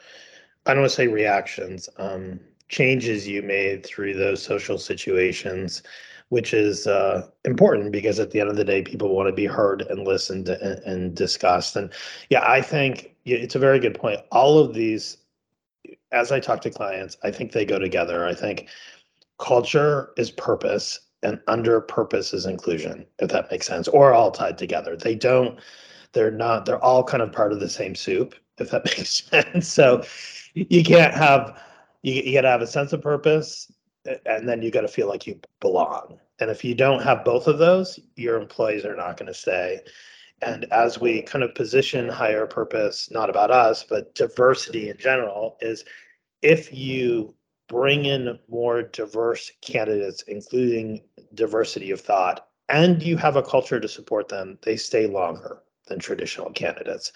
I 0.68 0.74
don't 0.74 0.82
want 0.82 0.92
to 0.92 0.96
say 0.96 1.08
reactions, 1.08 1.90
um, 1.98 2.40
changes 2.68 3.26
you 3.26 3.42
made 3.42 3.86
through 3.86 4.16
those 4.16 4.44
social 4.44 4.78
situations, 4.78 5.82
which 6.30 6.54
is 6.54 6.88
uh, 6.88 7.26
important 7.46 7.94
because 7.94 8.20
at 8.20 8.32
the 8.32 8.42
end 8.42 8.50
of 8.50 8.58
the 8.58 8.66
day, 8.66 8.82
people 8.82 9.16
want 9.16 9.30
to 9.30 9.34
be 9.34 9.46
heard 9.46 9.84
and 9.84 10.06
listened 10.06 10.50
and, 10.50 10.80
and 10.84 11.16
discussed. 11.16 11.78
And 11.78 11.90
yeah, 12.30 12.44
I 12.46 12.62
think 12.62 13.16
it's 13.24 13.56
a 13.56 13.60
very 13.60 13.80
good 13.80 13.98
point. 13.98 14.20
All 14.32 14.60
of 14.60 14.74
these, 14.74 15.18
as 16.12 16.34
I 16.34 16.42
talk 16.42 16.62
to 16.62 16.70
clients, 16.70 17.18
I 17.24 17.32
think 17.32 17.54
they 17.54 17.64
go 17.64 17.80
together. 17.80 18.26
I 18.26 18.34
think 18.34 18.68
culture 19.40 20.12
is 20.18 20.32
purpose 20.32 21.00
and 21.24 21.40
under 21.48 21.80
purpose 21.80 22.34
is 22.34 22.46
inclusion, 22.46 23.06
if 23.20 23.30
that 23.30 23.50
makes 23.50 23.68
sense, 23.68 23.88
or 23.88 24.14
all 24.14 24.32
tied 24.32 24.58
together. 24.58 24.98
They 24.98 25.16
don't, 25.16 25.60
they're 26.12 26.30
not, 26.30 26.66
they're 26.66 26.84
all 26.84 27.04
kind 27.06 27.24
of 27.24 27.32
part 27.32 27.54
of 27.54 27.62
the 27.62 27.70
same 27.70 27.96
soup, 27.96 28.36
if 28.58 28.72
that 28.72 28.86
makes 28.98 29.24
sense. 29.24 29.68
So 29.68 30.04
you 30.70 30.84
can't 30.84 31.14
have, 31.14 31.62
you, 32.02 32.14
you 32.14 32.34
got 32.34 32.42
to 32.42 32.50
have 32.50 32.62
a 32.62 32.68
sense 32.68 32.94
of 32.94 33.02
purpose 33.02 33.72
and 34.26 34.48
then 34.48 34.62
you 34.62 34.72
got 34.72 34.82
to 34.82 34.88
feel 34.88 35.08
like 35.08 35.28
you 35.28 35.40
belong. 35.60 36.20
And 36.40 36.50
if 36.50 36.64
you 36.64 36.76
don't 36.76 37.02
have 37.02 37.26
both 37.26 37.48
of 37.48 37.58
those, 37.58 38.00
your 38.16 38.40
employees 38.40 38.86
are 38.86 38.96
not 38.96 39.18
going 39.18 39.28
to 39.28 39.34
stay. 39.34 39.82
And 40.42 40.66
as 40.72 41.00
we 41.00 41.24
kind 41.24 41.44
of 41.44 41.56
position 41.56 42.08
higher 42.08 42.46
purpose, 42.46 43.10
not 43.12 43.30
about 43.30 43.52
us, 43.52 43.84
but 43.84 44.14
diversity 44.14 44.90
in 44.90 44.98
general, 44.98 45.58
is 45.62 45.84
if 46.42 46.72
you 46.74 47.34
bring 47.68 48.06
in 48.06 48.38
more 48.48 48.84
diverse 48.84 49.52
candidates, 49.62 50.22
including 50.28 51.02
diversity 51.34 51.92
of 51.92 52.00
thought, 52.00 52.48
and 52.70 53.02
you 53.02 53.18
have 53.18 53.36
a 53.36 53.44
culture 53.44 53.80
to 53.80 53.88
support 53.88 54.30
them, 54.30 54.60
they 54.62 54.78
stay 54.78 55.08
longer 55.08 55.64
than 55.88 56.00
traditional 56.00 56.52
candidates. 56.52 57.12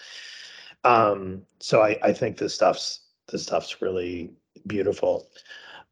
Um, 0.84 1.42
so 1.60 1.80
I, 1.80 1.98
I 2.02 2.12
think 2.12 2.36
this 2.36 2.54
stuff's 2.54 3.01
this 3.32 3.42
stuff's 3.42 3.82
really 3.82 4.30
beautiful. 4.66 5.28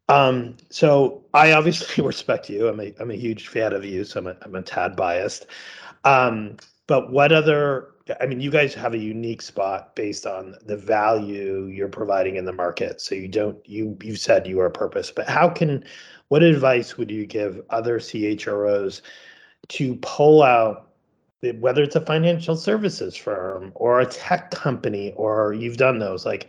Um, 0.07 0.57
so 0.69 1.23
I 1.33 1.51
obviously 1.51 2.03
respect 2.05 2.49
you. 2.49 2.67
I'm 2.67 2.79
a 2.79 2.93
I'm 2.99 3.11
a 3.11 3.15
huge 3.15 3.49
fan 3.49 3.73
of 3.73 3.83
you, 3.83 4.03
so 4.03 4.19
I'm 4.19 4.27
a, 4.27 4.37
I'm 4.41 4.55
a 4.55 4.61
tad 4.61 4.95
biased. 4.95 5.47
Um, 6.03 6.57
but 6.87 7.11
what 7.11 7.31
other 7.31 7.91
I 8.19 8.25
mean, 8.25 8.41
you 8.41 8.51
guys 8.51 8.73
have 8.73 8.93
a 8.93 8.97
unique 8.97 9.41
spot 9.41 9.95
based 9.95 10.25
on 10.25 10.55
the 10.65 10.75
value 10.75 11.65
you're 11.65 11.87
providing 11.87 12.35
in 12.35 12.45
the 12.45 12.53
market. 12.53 12.99
So 12.99 13.15
you 13.15 13.27
don't 13.27 13.57
you 13.67 13.97
you 14.01 14.15
said 14.15 14.47
you 14.47 14.59
are 14.59 14.65
a 14.65 14.71
purpose, 14.71 15.11
but 15.11 15.29
how 15.29 15.49
can 15.49 15.83
what 16.29 16.43
advice 16.43 16.97
would 16.97 17.11
you 17.11 17.25
give 17.25 17.61
other 17.69 17.99
CHROs 17.99 19.01
to 19.69 19.95
pull 19.97 20.43
out 20.43 20.87
whether 21.59 21.81
it's 21.81 21.95
a 21.95 22.01
financial 22.01 22.55
services 22.55 23.15
firm 23.15 23.71
or 23.75 23.99
a 23.99 24.05
tech 24.05 24.51
company 24.51 25.11
or 25.15 25.53
you've 25.53 25.77
done 25.77 25.99
those 25.99 26.25
like 26.25 26.47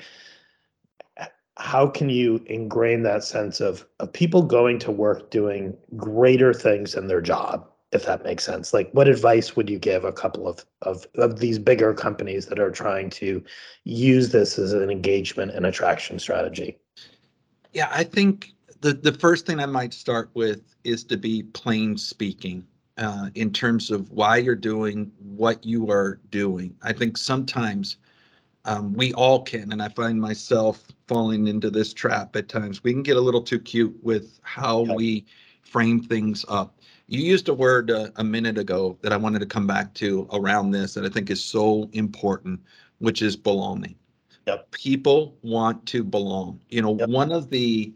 how 1.62 1.86
can 1.86 2.08
you 2.08 2.42
ingrain 2.46 3.04
that 3.04 3.22
sense 3.22 3.60
of 3.60 3.86
of 4.00 4.12
people 4.12 4.42
going 4.42 4.80
to 4.80 4.90
work 4.90 5.30
doing 5.30 5.76
greater 5.96 6.52
things 6.52 6.96
in 6.96 7.06
their 7.06 7.20
job 7.20 7.66
if 7.92 8.06
that 8.06 8.24
makes 8.24 8.42
sense. 8.42 8.72
Like, 8.72 8.90
what 8.92 9.06
advice 9.06 9.54
would 9.54 9.68
you 9.68 9.78
give 9.78 10.04
a 10.04 10.12
couple 10.12 10.48
of, 10.48 10.64
of, 10.80 11.06
of 11.16 11.40
these 11.40 11.58
bigger 11.58 11.92
companies 11.92 12.46
that 12.46 12.58
are 12.58 12.70
trying 12.70 13.10
to 13.10 13.44
use 13.84 14.32
this 14.32 14.58
as 14.58 14.72
an 14.72 14.90
engagement 14.90 15.52
and 15.52 15.66
attraction 15.66 16.18
strategy? 16.18 16.78
Yeah, 17.74 17.90
I 17.92 18.04
think 18.04 18.54
the, 18.80 18.94
the 18.94 19.12
first 19.12 19.44
thing 19.44 19.60
I 19.60 19.66
might 19.66 19.92
start 19.92 20.30
with 20.32 20.74
is 20.84 21.04
to 21.04 21.18
be 21.18 21.42
plain 21.42 21.98
speaking 21.98 22.66
uh, 22.96 23.28
in 23.34 23.52
terms 23.52 23.90
of 23.90 24.10
why 24.10 24.38
you're 24.38 24.54
doing 24.54 25.12
what 25.18 25.62
you 25.62 25.90
are 25.90 26.18
doing. 26.30 26.74
I 26.82 26.94
think 26.94 27.18
sometimes 27.18 27.98
um, 28.64 28.92
we 28.94 29.12
all 29.14 29.42
can, 29.42 29.72
and 29.72 29.82
I 29.82 29.88
find 29.88 30.20
myself 30.20 30.86
falling 31.08 31.48
into 31.48 31.70
this 31.70 31.92
trap 31.92 32.36
at 32.36 32.48
times. 32.48 32.84
We 32.84 32.92
can 32.92 33.02
get 33.02 33.16
a 33.16 33.20
little 33.20 33.42
too 33.42 33.58
cute 33.58 33.96
with 34.02 34.38
how 34.42 34.82
we 34.94 35.26
frame 35.62 36.02
things 36.02 36.44
up 36.48 36.78
you 37.12 37.20
used 37.20 37.50
a 37.50 37.54
word 37.54 37.90
uh, 37.90 38.08
a 38.16 38.24
minute 38.24 38.56
ago 38.56 38.96
that 39.02 39.12
I 39.12 39.18
wanted 39.18 39.40
to 39.40 39.46
come 39.46 39.66
back 39.66 39.92
to 39.94 40.26
around 40.32 40.70
this 40.70 40.94
that 40.94 41.04
I 41.04 41.10
think 41.10 41.28
is 41.28 41.44
so 41.44 41.90
important, 41.92 42.58
which 43.00 43.20
is 43.20 43.36
belonging. 43.36 43.96
Yep. 44.46 44.70
People 44.70 45.36
want 45.42 45.84
to 45.86 46.02
belong. 46.04 46.58
You 46.70 46.80
know, 46.80 46.96
yep. 46.98 47.10
one 47.10 47.30
of 47.30 47.50
the 47.50 47.92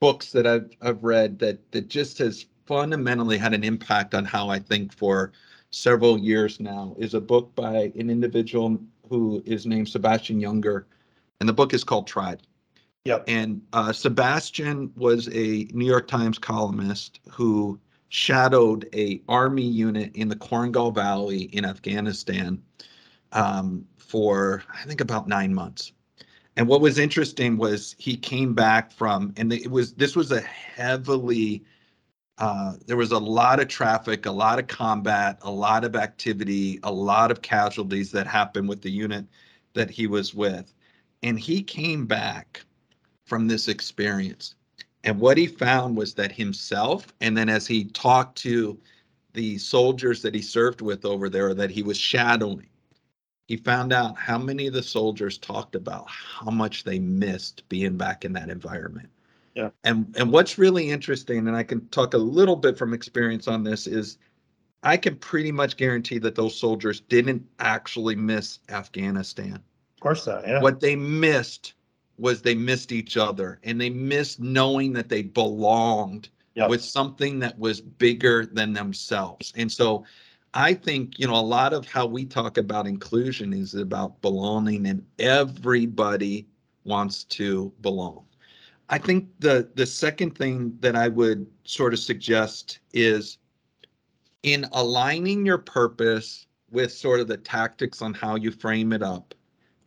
books 0.00 0.32
that 0.32 0.44
I've 0.44 0.68
I've 0.82 1.04
read 1.04 1.38
that 1.38 1.70
that 1.70 1.88
just 1.88 2.18
has 2.18 2.46
fundamentally 2.66 3.38
had 3.38 3.54
an 3.54 3.62
impact 3.62 4.12
on 4.12 4.24
how 4.24 4.48
I 4.48 4.58
think 4.58 4.92
for 4.92 5.30
several 5.70 6.18
years 6.18 6.58
now 6.58 6.96
is 6.98 7.14
a 7.14 7.20
book 7.20 7.54
by 7.54 7.92
an 7.94 8.10
individual 8.10 8.76
who 9.08 9.42
is 9.46 9.66
named 9.66 9.88
Sebastian 9.88 10.40
Junger, 10.40 10.84
and 11.40 11.48
the 11.48 11.52
book 11.52 11.74
is 11.74 11.84
called 11.84 12.06
Tribe. 12.06 12.40
Yep. 13.04 13.24
And 13.26 13.62
uh, 13.72 13.92
Sebastian 13.92 14.92
was 14.96 15.28
a 15.28 15.66
New 15.72 15.86
York 15.86 16.08
Times 16.08 16.38
columnist 16.38 17.20
who 17.30 17.80
shadowed 18.10 18.88
a 18.94 19.20
army 19.28 19.66
unit 19.66 20.14
in 20.14 20.28
the 20.28 20.36
Korengal 20.36 20.94
Valley 20.94 21.42
in 21.54 21.64
Afghanistan 21.64 22.62
um, 23.32 23.84
for 23.96 24.62
I 24.74 24.84
think 24.84 25.00
about 25.00 25.28
nine 25.28 25.54
months. 25.54 25.92
And 26.56 26.66
what 26.66 26.80
was 26.80 26.98
interesting 26.98 27.56
was 27.56 27.94
he 27.98 28.16
came 28.16 28.52
back 28.52 28.90
from, 28.90 29.32
and 29.36 29.52
it 29.52 29.70
was 29.70 29.94
this 29.94 30.16
was 30.16 30.32
a 30.32 30.40
heavily 30.40 31.62
uh, 32.38 32.74
there 32.86 32.96
was 32.96 33.12
a 33.12 33.18
lot 33.18 33.60
of 33.60 33.68
traffic, 33.68 34.26
a 34.26 34.30
lot 34.30 34.58
of 34.58 34.66
combat, 34.66 35.38
a 35.42 35.50
lot 35.50 35.84
of 35.84 35.96
activity, 35.96 36.78
a 36.82 36.92
lot 36.92 37.30
of 37.30 37.42
casualties 37.42 38.12
that 38.12 38.26
happened 38.26 38.68
with 38.68 38.82
the 38.82 38.90
unit 38.90 39.26
that 39.74 39.90
he 39.90 40.06
was 40.06 40.34
with. 40.34 40.72
And 41.22 41.38
he 41.38 41.62
came 41.62 42.06
back 42.06 42.62
from 43.26 43.48
this 43.48 43.68
experience 43.68 44.54
and 45.04 45.20
what 45.20 45.38
he 45.38 45.46
found 45.46 45.96
was 45.96 46.14
that 46.14 46.32
himself, 46.32 47.14
and 47.20 47.36
then 47.36 47.48
as 47.48 47.66
he 47.66 47.84
talked 47.84 48.36
to 48.38 48.78
the 49.32 49.56
soldiers 49.58 50.22
that 50.22 50.34
he 50.34 50.42
served 50.42 50.80
with 50.80 51.04
over 51.04 51.28
there 51.28 51.54
that 51.54 51.70
he 51.70 51.82
was 51.82 51.96
shadowing, 51.96 52.68
he 53.46 53.56
found 53.56 53.92
out 53.92 54.18
how 54.18 54.38
many 54.38 54.66
of 54.66 54.74
the 54.74 54.82
soldiers 54.82 55.38
talked 55.38 55.74
about 55.74 56.06
how 56.08 56.50
much 56.50 56.84
they 56.84 56.98
missed 56.98 57.66
being 57.68 57.96
back 57.96 58.24
in 58.24 58.32
that 58.34 58.50
environment. 58.50 59.08
Yeah. 59.54 59.70
And 59.84 60.14
and 60.18 60.32
what's 60.32 60.58
really 60.58 60.90
interesting, 60.90 61.46
and 61.46 61.56
I 61.56 61.62
can 61.62 61.86
talk 61.88 62.14
a 62.14 62.18
little 62.18 62.56
bit 62.56 62.78
from 62.78 62.94
experience 62.94 63.48
on 63.48 63.64
this, 63.64 63.86
is 63.86 64.18
I 64.82 64.96
can 64.96 65.16
pretty 65.16 65.52
much 65.52 65.76
guarantee 65.76 66.18
that 66.18 66.34
those 66.34 66.58
soldiers 66.58 67.00
didn't 67.00 67.44
actually 67.58 68.14
miss 68.14 68.60
Afghanistan. 68.68 69.54
Of 69.54 70.00
course 70.00 70.26
not. 70.26 70.46
Yeah. 70.46 70.62
What 70.62 70.80
they 70.80 70.94
missed 70.94 71.74
was 72.18 72.42
they 72.42 72.54
missed 72.54 72.92
each 72.92 73.16
other 73.16 73.60
and 73.64 73.80
they 73.80 73.90
missed 73.90 74.40
knowing 74.40 74.92
that 74.92 75.08
they 75.08 75.22
belonged 75.22 76.28
yep. 76.54 76.68
with 76.68 76.82
something 76.82 77.38
that 77.38 77.58
was 77.58 77.80
bigger 77.80 78.46
than 78.46 78.72
themselves. 78.72 79.52
And 79.56 79.70
so 79.70 80.04
I 80.54 80.74
think, 80.74 81.18
you 81.18 81.26
know, 81.26 81.36
a 81.36 81.40
lot 81.42 81.72
of 81.72 81.86
how 81.86 82.06
we 82.06 82.24
talk 82.24 82.58
about 82.58 82.86
inclusion 82.86 83.52
is 83.52 83.74
about 83.74 84.20
belonging 84.22 84.86
and 84.86 85.04
everybody 85.18 86.46
wants 86.84 87.24
to 87.24 87.72
belong. 87.80 88.24
I 88.88 88.98
think 88.98 89.28
the 89.38 89.70
the 89.74 89.86
second 89.86 90.36
thing 90.36 90.76
that 90.80 90.96
I 90.96 91.08
would 91.08 91.46
sort 91.64 91.92
of 91.92 91.98
suggest 91.98 92.80
is 92.92 93.38
in 94.42 94.66
aligning 94.72 95.44
your 95.44 95.58
purpose 95.58 96.46
with 96.70 96.92
sort 96.92 97.20
of 97.20 97.28
the 97.28 97.36
tactics 97.36 98.02
on 98.02 98.14
how 98.14 98.36
you 98.36 98.50
frame 98.50 98.92
it 98.92 99.02
up. 99.02 99.34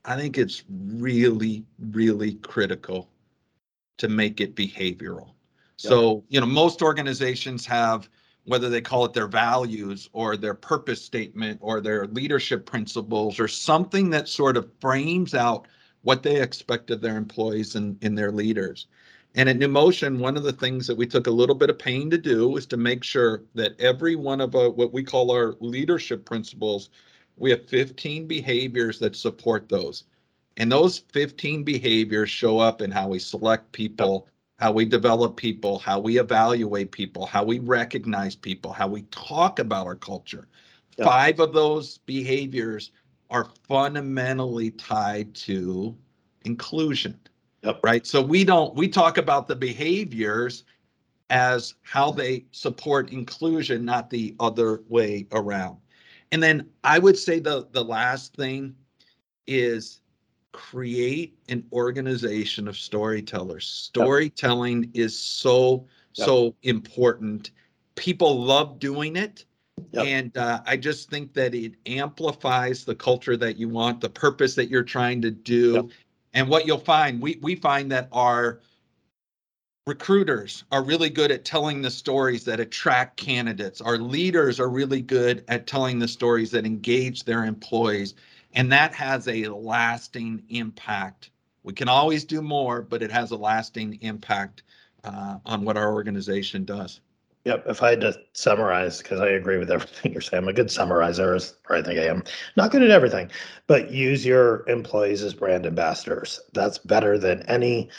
I 0.05 0.15
think 0.15 0.37
it's 0.37 0.63
really, 0.69 1.63
really 1.79 2.35
critical 2.35 3.09
to 3.97 4.07
make 4.07 4.41
it 4.41 4.55
behavioral. 4.55 5.33
So, 5.77 6.23
you 6.29 6.39
know, 6.39 6.45
most 6.45 6.81
organizations 6.81 7.65
have 7.65 8.09
whether 8.45 8.69
they 8.69 8.81
call 8.81 9.05
it 9.05 9.13
their 9.13 9.27
values 9.27 10.09
or 10.13 10.35
their 10.35 10.53
purpose 10.55 11.03
statement 11.03 11.59
or 11.61 11.81
their 11.81 12.07
leadership 12.07 12.65
principles 12.65 13.39
or 13.39 13.47
something 13.47 14.09
that 14.09 14.27
sort 14.27 14.57
of 14.57 14.71
frames 14.79 15.35
out 15.35 15.67
what 16.03 16.23
they 16.23 16.41
expect 16.41 16.89
of 16.91 17.01
their 17.01 17.17
employees 17.17 17.75
and, 17.75 17.97
and 18.01 18.17
their 18.17 18.31
leaders. 18.31 18.87
And 19.35 19.47
at 19.47 19.59
Numotion, 19.59 20.19
one 20.19 20.35
of 20.35 20.43
the 20.43 20.51
things 20.51 20.87
that 20.87 20.97
we 20.97 21.07
took 21.07 21.27
a 21.27 21.31
little 21.31 21.55
bit 21.55 21.69
of 21.69 21.79
pain 21.79 22.09
to 22.09 22.17
do 22.17 22.49
was 22.49 22.65
to 22.67 22.77
make 22.77 23.03
sure 23.03 23.43
that 23.55 23.79
every 23.79 24.15
one 24.15 24.41
of 24.41 24.55
our, 24.55 24.69
what 24.69 24.91
we 24.91 25.03
call 25.03 25.31
our 25.31 25.55
leadership 25.61 26.25
principles, 26.25 26.89
we 27.37 27.49
have 27.51 27.65
15 27.67 28.27
behaviors 28.27 28.99
that 28.99 29.15
support 29.15 29.69
those. 29.69 30.03
And 30.57 30.69
those 30.69 30.99
15 31.13 31.63
behaviors 31.63 32.29
show 32.29 32.59
up 32.59 32.81
in 32.81 32.91
how 32.91 33.07
we 33.07 33.19
select 33.19 33.71
people, 33.71 34.27
how 34.59 34.73
we 34.73 34.83
develop 34.83 35.37
people, 35.37 35.79
how 35.79 35.99
we 35.99 36.19
evaluate 36.19 36.91
people, 36.91 37.25
how 37.25 37.45
we 37.45 37.59
recognize 37.59 38.35
people, 38.35 38.73
how 38.73 38.87
we 38.87 39.03
talk 39.03 39.59
about 39.59 39.87
our 39.87 39.95
culture. 39.95 40.49
Yep. 40.97 41.07
Five 41.07 41.39
of 41.39 41.53
those 41.53 41.99
behaviors 41.99 42.91
are 43.31 43.49
fundamentally 43.67 44.71
tied 44.71 45.33
to 45.33 45.97
inclusion. 46.45 47.19
Yep. 47.63 47.79
Right. 47.83 48.05
So 48.05 48.21
we 48.21 48.43
don't, 48.43 48.75
we 48.75 48.87
talk 48.87 49.17
about 49.17 49.47
the 49.47 49.55
behaviors 49.55 50.63
as 51.29 51.75
how 51.81 52.11
they 52.11 52.45
support 52.51 53.11
inclusion, 53.11 53.85
not 53.85 54.09
the 54.09 54.35
other 54.39 54.83
way 54.89 55.27
around. 55.31 55.77
And 56.31 56.43
then 56.43 56.69
I 56.83 56.99
would 56.99 57.17
say 57.17 57.39
the 57.39 57.67
the 57.71 57.83
last 57.83 58.35
thing 58.35 58.75
is 59.47 60.01
create 60.51 61.37
an 61.49 61.63
organization 61.71 62.67
of 62.67 62.77
storytellers. 62.77 63.67
Storytelling 63.67 64.83
yep. 64.83 64.91
is 64.93 65.17
so, 65.17 65.87
yep. 66.15 66.27
so 66.27 66.55
important. 66.63 67.51
People 67.95 68.43
love 68.43 68.79
doing 68.79 69.15
it. 69.15 69.45
Yep. 69.91 70.05
And 70.05 70.37
uh, 70.37 70.61
I 70.65 70.77
just 70.77 71.09
think 71.09 71.33
that 71.33 71.53
it 71.53 71.73
amplifies 71.85 72.85
the 72.85 72.95
culture 72.95 73.37
that 73.37 73.57
you 73.57 73.69
want, 73.69 74.01
the 74.01 74.09
purpose 74.09 74.55
that 74.55 74.69
you're 74.69 74.83
trying 74.83 75.21
to 75.21 75.31
do. 75.31 75.89
And 76.33 76.47
what 76.47 76.65
you'll 76.65 76.77
find, 76.77 77.21
we, 77.21 77.39
we 77.41 77.55
find 77.55 77.91
that 77.91 78.07
our 78.11 78.61
recruiters 79.87 80.63
are 80.71 80.83
really 80.83 81.09
good 81.09 81.31
at 81.31 81.43
telling 81.43 81.81
the 81.81 81.91
stories 81.91 82.45
that 82.45 82.59
attract 82.59 83.17
candidates. 83.17 83.81
Our 83.81 83.97
leaders 83.97 84.59
are 84.59 84.69
really 84.69 85.01
good 85.01 85.43
at 85.47 85.67
telling 85.67 85.99
the 85.99 86.07
stories 86.07 86.51
that 86.51 86.65
engage 86.65 87.23
their 87.23 87.45
employees. 87.45 88.13
And 88.53 88.71
that 88.71 88.93
has 88.93 89.27
a 89.27 89.47
lasting 89.47 90.43
impact. 90.49 91.31
We 91.63 91.73
can 91.73 91.89
always 91.89 92.23
do 92.23 92.41
more, 92.41 92.81
but 92.81 93.01
it 93.01 93.11
has 93.11 93.31
a 93.31 93.37
lasting 93.37 93.99
impact 94.01 94.63
uh, 95.03 95.37
on 95.45 95.63
what 95.63 95.77
our 95.77 95.93
organization 95.93 96.65
does. 96.65 97.01
Yep. 97.45 97.63
If 97.67 97.81
I 97.81 97.91
had 97.91 98.01
to 98.01 98.19
summarize, 98.33 98.99
because 98.99 99.19
I 99.19 99.29
agree 99.29 99.57
with 99.57 99.71
everything 99.71 100.11
you're 100.13 100.21
saying, 100.21 100.43
I'm 100.43 100.49
a 100.49 100.53
good 100.53 100.69
summarizer, 100.69 101.35
or 101.69 101.75
I 101.75 101.81
think 101.81 101.99
I 101.99 102.05
am. 102.05 102.23
Not 102.55 102.71
good 102.71 102.83
at 102.83 102.91
everything, 102.91 103.31
but 103.67 103.91
use 103.91 104.25
your 104.25 104.67
employees 104.69 105.23
as 105.23 105.33
brand 105.33 105.65
ambassadors. 105.65 106.39
That's 106.53 106.77
better 106.77 107.17
than 107.17 107.41
any 107.43 107.89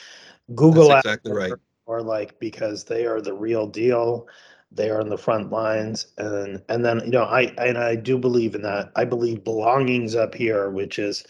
Google 0.54 0.88
That's 0.88 1.06
exactly 1.06 1.32
right. 1.32 1.52
or 1.86 2.02
like 2.02 2.38
because 2.38 2.84
they 2.84 3.06
are 3.06 3.20
the 3.20 3.34
real 3.34 3.66
deal 3.66 4.28
they 4.74 4.90
are 4.90 5.00
on 5.00 5.08
the 5.08 5.18
front 5.18 5.50
lines 5.50 6.08
and 6.18 6.62
and 6.68 6.84
then 6.84 7.00
you 7.04 7.10
know 7.10 7.24
i 7.24 7.42
and 7.58 7.76
i 7.76 7.94
do 7.94 8.18
believe 8.18 8.54
in 8.54 8.62
that 8.62 8.90
i 8.96 9.04
believe 9.04 9.44
belongings 9.44 10.14
up 10.14 10.34
here 10.34 10.70
which 10.70 10.98
is 10.98 11.24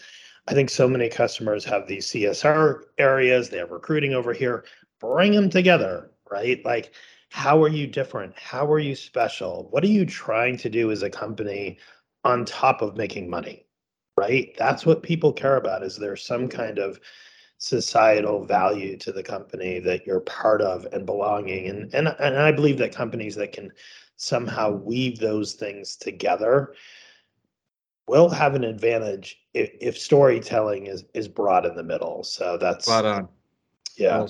i 0.47 0.53
think 0.53 0.69
so 0.69 0.87
many 0.87 1.09
customers 1.09 1.65
have 1.65 1.87
these 1.87 2.07
csr 2.07 2.81
areas 2.97 3.49
they 3.49 3.57
have 3.57 3.71
recruiting 3.71 4.13
over 4.13 4.33
here 4.33 4.63
bring 4.99 5.33
them 5.33 5.49
together 5.49 6.09
right 6.31 6.63
like 6.63 6.93
how 7.33 7.61
are 7.63 7.69
you 7.69 7.87
different? 7.87 8.37
How 8.37 8.71
are 8.71 8.79
you 8.79 8.95
special? 8.95 9.67
What 9.71 9.83
are 9.83 9.87
you 9.87 10.05
trying 10.05 10.57
to 10.57 10.69
do 10.69 10.91
as 10.91 11.03
a 11.03 11.09
company 11.09 11.79
on 12.23 12.45
top 12.45 12.81
of 12.81 12.95
making 12.95 13.29
money 13.29 13.65
right? 14.17 14.55
That's 14.57 14.85
what 14.85 15.03
people 15.03 15.33
care 15.33 15.57
about. 15.57 15.83
Is 15.83 15.97
there 15.97 16.15
some 16.15 16.47
kind 16.47 16.79
of 16.79 16.99
societal 17.57 18.45
value 18.45 18.97
to 18.97 19.11
the 19.11 19.23
company 19.23 19.79
that 19.79 20.05
you're 20.05 20.21
part 20.21 20.61
of 20.61 20.85
and 20.91 21.05
belonging? 21.05 21.67
And 21.67 21.93
and 21.93 22.07
and 22.19 22.37
I 22.37 22.51
believe 22.51 22.77
that 22.79 22.95
companies 22.95 23.35
that 23.35 23.51
can 23.51 23.71
somehow 24.17 24.71
weave 24.71 25.19
those 25.19 25.53
things 25.53 25.95
together 25.95 26.73
will 28.07 28.29
have 28.29 28.53
an 28.53 28.63
advantage 28.63 29.39
if, 29.53 29.71
if 29.79 29.97
storytelling 29.97 30.87
is 30.87 31.05
is 31.13 31.27
brought 31.27 31.65
in 31.65 31.75
the 31.75 31.83
middle. 31.83 32.23
So 32.23 32.57
that's 32.57 32.85
spot 32.85 33.05
on. 33.05 33.29
Yeah. 33.97 34.17
Well 34.19 34.29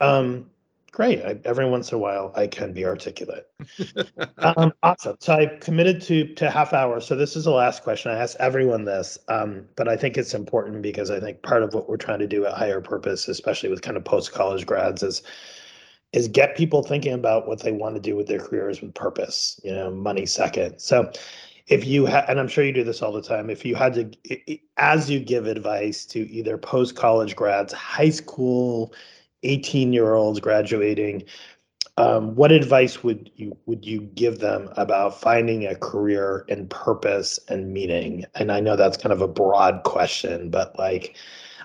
um 0.00 0.50
great. 0.94 1.20
I, 1.24 1.36
every 1.44 1.68
once 1.68 1.90
in 1.90 1.96
a 1.96 1.98
while, 1.98 2.32
I 2.36 2.46
can 2.46 2.72
be 2.72 2.86
articulate. 2.86 3.48
um, 4.38 4.72
awesome. 4.82 5.16
So 5.18 5.34
I 5.34 5.46
committed 5.60 6.00
to 6.02 6.32
to 6.34 6.48
half 6.48 6.72
hour. 6.72 7.00
So 7.00 7.16
this 7.16 7.34
is 7.34 7.44
the 7.44 7.50
last 7.50 7.82
question. 7.82 8.12
I 8.12 8.18
ask 8.18 8.36
everyone 8.38 8.84
this, 8.84 9.18
um, 9.28 9.66
but 9.74 9.88
I 9.88 9.96
think 9.96 10.16
it's 10.16 10.34
important 10.34 10.82
because 10.82 11.10
I 11.10 11.18
think 11.18 11.42
part 11.42 11.64
of 11.64 11.74
what 11.74 11.88
we're 11.88 11.96
trying 11.96 12.20
to 12.20 12.28
do 12.28 12.46
at 12.46 12.54
Higher 12.54 12.80
Purpose, 12.80 13.26
especially 13.26 13.70
with 13.70 13.82
kind 13.82 13.96
of 13.96 14.04
post 14.04 14.32
college 14.32 14.64
grads, 14.64 15.02
is 15.02 15.22
is 16.12 16.28
get 16.28 16.56
people 16.56 16.84
thinking 16.84 17.12
about 17.12 17.48
what 17.48 17.60
they 17.60 17.72
want 17.72 17.96
to 17.96 18.00
do 18.00 18.14
with 18.14 18.28
their 18.28 18.38
careers 18.38 18.80
with 18.80 18.94
purpose. 18.94 19.60
You 19.64 19.74
know, 19.74 19.90
money 19.90 20.26
second. 20.26 20.78
So 20.78 21.10
if 21.66 21.84
you 21.84 22.06
had, 22.06 22.26
and 22.28 22.38
I'm 22.38 22.46
sure 22.46 22.64
you 22.64 22.72
do 22.72 22.84
this 22.84 23.02
all 23.02 23.12
the 23.12 23.22
time, 23.22 23.50
if 23.50 23.64
you 23.64 23.74
had 23.74 23.94
to, 23.94 24.58
as 24.76 25.10
you 25.10 25.18
give 25.18 25.46
advice 25.46 26.04
to 26.06 26.20
either 26.30 26.56
post 26.56 26.94
college 26.94 27.34
grads, 27.34 27.72
high 27.72 28.10
school 28.10 28.94
18 29.44 29.92
year 29.92 30.14
olds 30.14 30.40
graduating 30.40 31.24
um, 31.96 32.34
what 32.34 32.50
advice 32.50 33.04
would 33.04 33.30
you 33.36 33.56
would 33.66 33.84
you 33.84 34.00
give 34.14 34.40
them 34.40 34.68
about 34.76 35.20
finding 35.20 35.64
a 35.66 35.76
career 35.76 36.44
and 36.48 36.68
purpose 36.68 37.38
and 37.48 37.72
meaning? 37.72 38.24
And 38.34 38.50
i 38.50 38.60
know 38.60 38.76
that's 38.76 38.96
kind 38.96 39.12
of 39.12 39.22
a 39.22 39.28
broad 39.28 39.82
question 39.84 40.50
but 40.50 40.76
like 40.78 41.16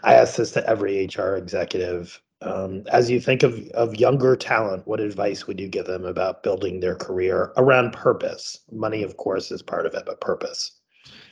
i 0.03 0.13
ask 0.13 0.35
this 0.35 0.51
to 0.51 0.69
every 0.69 1.07
hr 1.15 1.35
executive 1.35 2.21
um, 2.41 2.83
as 2.93 3.09
you 3.09 3.19
think 3.19 3.43
of, 3.43 3.67
of 3.71 3.95
younger 3.97 4.35
talent 4.35 4.87
what 4.87 5.01
advice 5.01 5.45
would 5.45 5.59
you 5.59 5.67
give 5.67 5.87
them 5.87 6.05
about 6.05 6.41
building 6.41 6.79
their 6.79 6.95
career 6.95 7.51
around 7.57 7.91
purpose? 7.91 8.59
Money 8.71 9.03
of 9.03 9.17
course 9.17 9.51
is 9.51 9.61
part 9.61 9.85
of 9.85 9.93
it 9.93 10.03
but 10.05 10.21
purpose. 10.21 10.71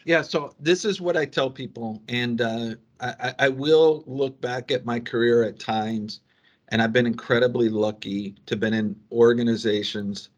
Yeah 0.06 0.22
so 0.24 0.56
this 0.60 0.86
is 0.86 1.00
what 1.00 1.16
i 1.16 1.26
tell 1.26 1.52
people 1.52 2.02
and 2.10 2.42
uh, 2.42 2.76
I, 3.00 3.36
I 3.38 3.50
will 3.50 4.04
look 4.08 4.42
back 4.42 4.72
at 4.72 4.86
my 4.86 5.00
career 5.00 5.44
at 5.44 5.60
times 5.60 6.22
and 6.70 6.82
I've 6.82 6.94
been 6.94 7.06
incredibly 7.06 7.70
lucky 7.70 8.36
to 8.46 8.56
been 8.56 8.74
in 8.74 8.96
organizations 9.12 10.30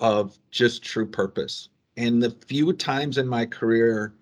of 0.00 0.38
just 0.50 0.82
true 0.82 1.06
purpose. 1.06 1.68
And 1.96 2.22
the 2.22 2.30
few 2.46 2.72
times 2.72 3.18
in 3.18 3.28
my 3.28 3.46
career 3.46 4.14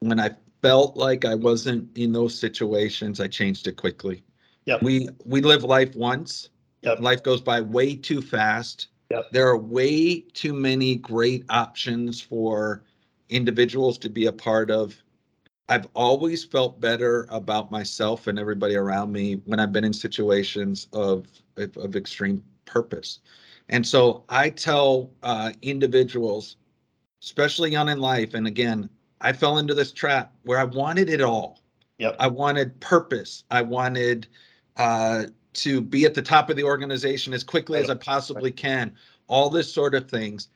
when 0.00 0.20
I 0.20 0.30
felt 0.60 0.96
like 0.96 1.24
I 1.24 1.34
wasn't 1.34 1.96
in 1.96 2.12
those 2.12 2.38
situations, 2.38 3.20
I 3.20 3.28
changed 3.28 3.66
it 3.66 3.76
quickly. 3.76 4.22
Yep. 4.66 4.82
We 4.82 5.08
we 5.24 5.40
live 5.40 5.64
life 5.64 5.94
once. 5.94 6.50
Yep. 6.82 7.00
Life 7.00 7.22
goes 7.22 7.40
by 7.40 7.60
way 7.60 7.94
too 7.94 8.20
fast. 8.20 8.88
Yep. 9.10 9.30
There 9.32 9.46
are 9.46 9.56
way 9.56 10.20
too 10.20 10.52
many 10.52 10.96
great 10.96 11.44
options 11.48 12.20
for 12.20 12.84
individuals 13.28 13.98
to 13.98 14.10
be 14.10 14.26
a 14.26 14.32
part 14.32 14.70
of 14.70 15.02
I've 15.68 15.88
always 15.94 16.44
felt 16.44 16.80
better 16.80 17.26
about 17.30 17.70
myself 17.70 18.26
and 18.26 18.38
everybody 18.38 18.76
around 18.76 19.12
me 19.12 19.40
when 19.46 19.60
I've 19.60 19.72
been 19.72 19.84
in 19.84 19.92
situations 19.92 20.88
of 20.92 21.26
of, 21.56 21.76
of 21.76 21.96
extreme 21.96 22.42
purpose. 22.64 23.20
And 23.68 23.86
so 23.86 24.24
I 24.28 24.50
tell 24.50 25.10
uh, 25.22 25.52
individuals, 25.62 26.56
especially 27.22 27.70
young 27.70 27.88
in 27.88 27.98
life, 27.98 28.34
and 28.34 28.46
again, 28.46 28.90
I 29.20 29.32
fell 29.32 29.58
into 29.58 29.74
this 29.74 29.92
trap 29.92 30.34
where 30.42 30.58
I 30.58 30.64
wanted 30.64 31.08
it 31.08 31.22
all. 31.22 31.60
Yep. 31.98 32.16
I 32.18 32.26
wanted 32.26 32.78
purpose. 32.80 33.44
I 33.50 33.62
wanted 33.62 34.26
uh, 34.76 35.24
to 35.54 35.80
be 35.80 36.04
at 36.04 36.14
the 36.14 36.22
top 36.22 36.50
of 36.50 36.56
the 36.56 36.64
organization 36.64 37.32
as 37.32 37.44
quickly 37.44 37.78
as 37.78 37.88
I 37.88 37.94
possibly 37.94 38.50
can. 38.50 38.92
All 39.28 39.48
this 39.48 39.72
sort 39.72 39.94
of 39.94 40.10
things. 40.10 40.48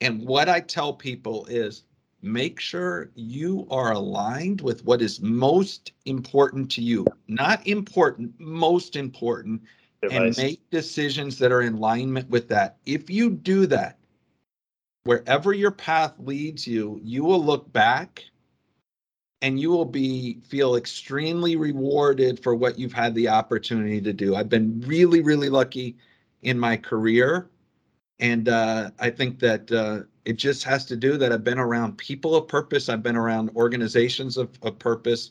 And 0.00 0.26
what 0.26 0.48
I 0.48 0.60
tell 0.60 0.92
people 0.92 1.46
is 1.46 1.84
make 2.22 2.60
sure 2.60 3.10
you 3.16 3.66
are 3.70 3.92
aligned 3.92 4.60
with 4.60 4.84
what 4.84 5.02
is 5.02 5.20
most 5.20 5.92
important 6.06 6.70
to 6.70 6.80
you. 6.80 7.04
Not 7.26 7.66
important, 7.66 8.32
most 8.38 8.96
important, 8.96 9.62
and 10.10 10.36
make 10.36 10.60
decisions 10.70 11.38
that 11.38 11.52
are 11.52 11.62
in 11.62 11.74
alignment 11.74 12.30
with 12.30 12.48
that. 12.48 12.76
If 12.86 13.10
you 13.10 13.30
do 13.30 13.66
that, 13.66 13.98
wherever 15.04 15.52
your 15.52 15.72
path 15.72 16.14
leads 16.18 16.66
you, 16.66 17.00
you 17.02 17.24
will 17.24 17.44
look 17.44 17.72
back 17.72 18.24
and 19.42 19.58
you 19.58 19.70
will 19.70 19.84
be 19.84 20.38
feel 20.46 20.76
extremely 20.76 21.56
rewarded 21.56 22.40
for 22.40 22.54
what 22.54 22.78
you've 22.78 22.92
had 22.92 23.14
the 23.14 23.28
opportunity 23.28 24.00
to 24.00 24.12
do. 24.12 24.36
I've 24.36 24.48
been 24.48 24.80
really, 24.86 25.20
really 25.20 25.48
lucky 25.48 25.96
in 26.42 26.58
my 26.58 26.76
career, 26.76 27.50
and 28.20 28.48
uh, 28.48 28.90
I 29.00 29.10
think 29.10 29.40
that 29.40 29.70
uh, 29.72 30.02
it 30.24 30.34
just 30.34 30.64
has 30.64 30.84
to 30.86 30.96
do 30.96 31.16
that 31.16 31.32
I've 31.32 31.44
been 31.44 31.58
around 31.58 31.98
people 31.98 32.34
of 32.34 32.48
purpose. 32.48 32.88
I've 32.88 33.02
been 33.02 33.16
around 33.16 33.50
organizations 33.56 34.36
of, 34.36 34.50
of 34.62 34.78
purpose, 34.78 35.30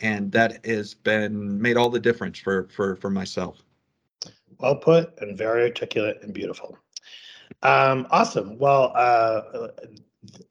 and 0.00 0.30
that 0.32 0.64
has 0.66 0.94
been 0.94 1.60
made 1.60 1.76
all 1.76 1.88
the 1.88 2.00
difference 2.00 2.38
for 2.38 2.68
for 2.68 2.96
for 2.96 3.10
myself. 3.10 3.62
Well 4.58 4.76
put 4.76 5.18
and 5.20 5.36
very 5.36 5.62
articulate 5.62 6.18
and 6.22 6.32
beautiful. 6.32 6.78
Um, 7.62 8.06
awesome. 8.10 8.58
Well, 8.58 8.92
uh, 8.94 9.68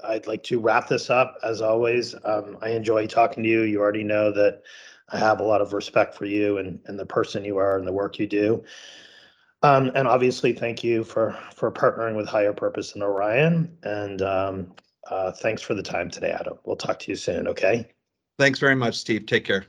I'd 0.03 0.27
like 0.27 0.43
to 0.43 0.59
wrap 0.59 0.87
this 0.87 1.09
up. 1.09 1.37
As 1.43 1.61
always, 1.61 2.15
um, 2.23 2.57
I 2.61 2.69
enjoy 2.69 3.07
talking 3.07 3.43
to 3.43 3.49
you. 3.49 3.61
You 3.61 3.79
already 3.79 4.03
know 4.03 4.31
that 4.31 4.63
I 5.09 5.19
have 5.19 5.39
a 5.39 5.43
lot 5.43 5.61
of 5.61 5.73
respect 5.73 6.15
for 6.15 6.25
you 6.25 6.57
and, 6.57 6.79
and 6.85 6.97
the 6.97 7.05
person 7.05 7.45
you 7.45 7.57
are 7.57 7.77
and 7.77 7.87
the 7.87 7.93
work 7.93 8.17
you 8.17 8.27
do. 8.27 8.63
Um, 9.65 9.91
and 9.95 10.07
obviously, 10.07 10.53
thank 10.53 10.83
you 10.83 11.03
for 11.03 11.35
for 11.55 11.71
partnering 11.71 12.15
with 12.15 12.27
Higher 12.27 12.53
Purpose 12.53 12.93
and 12.93 13.01
Orion. 13.01 13.75
And 13.81 14.21
um, 14.21 14.71
uh, 15.09 15.31
thanks 15.31 15.63
for 15.63 15.73
the 15.73 15.81
time 15.81 16.11
today, 16.11 16.29
Adam. 16.39 16.59
We'll 16.65 16.75
talk 16.75 16.99
to 16.99 17.11
you 17.11 17.15
soon. 17.15 17.47
Okay. 17.47 17.87
Thanks 18.37 18.59
very 18.59 18.75
much, 18.75 18.95
Steve. 18.95 19.25
Take 19.25 19.43
care. 19.43 19.65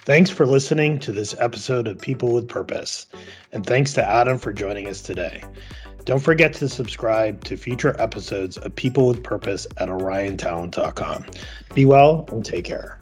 Thanks 0.00 0.30
for 0.30 0.44
listening 0.44 0.98
to 1.00 1.12
this 1.12 1.36
episode 1.38 1.86
of 1.86 2.00
People 2.00 2.32
with 2.32 2.48
Purpose, 2.48 3.06
and 3.52 3.64
thanks 3.64 3.92
to 3.92 4.04
Adam 4.04 4.38
for 4.38 4.52
joining 4.52 4.88
us 4.88 5.02
today. 5.02 5.44
Don't 6.04 6.22
forget 6.22 6.52
to 6.54 6.68
subscribe 6.68 7.44
to 7.44 7.56
future 7.56 7.94
episodes 8.00 8.56
of 8.56 8.74
People 8.74 9.06
with 9.06 9.22
Purpose 9.22 9.68
at 9.76 9.88
oriontalent.com. 9.88 11.26
Be 11.74 11.84
well 11.84 12.24
and 12.32 12.44
take 12.44 12.64
care. 12.64 12.98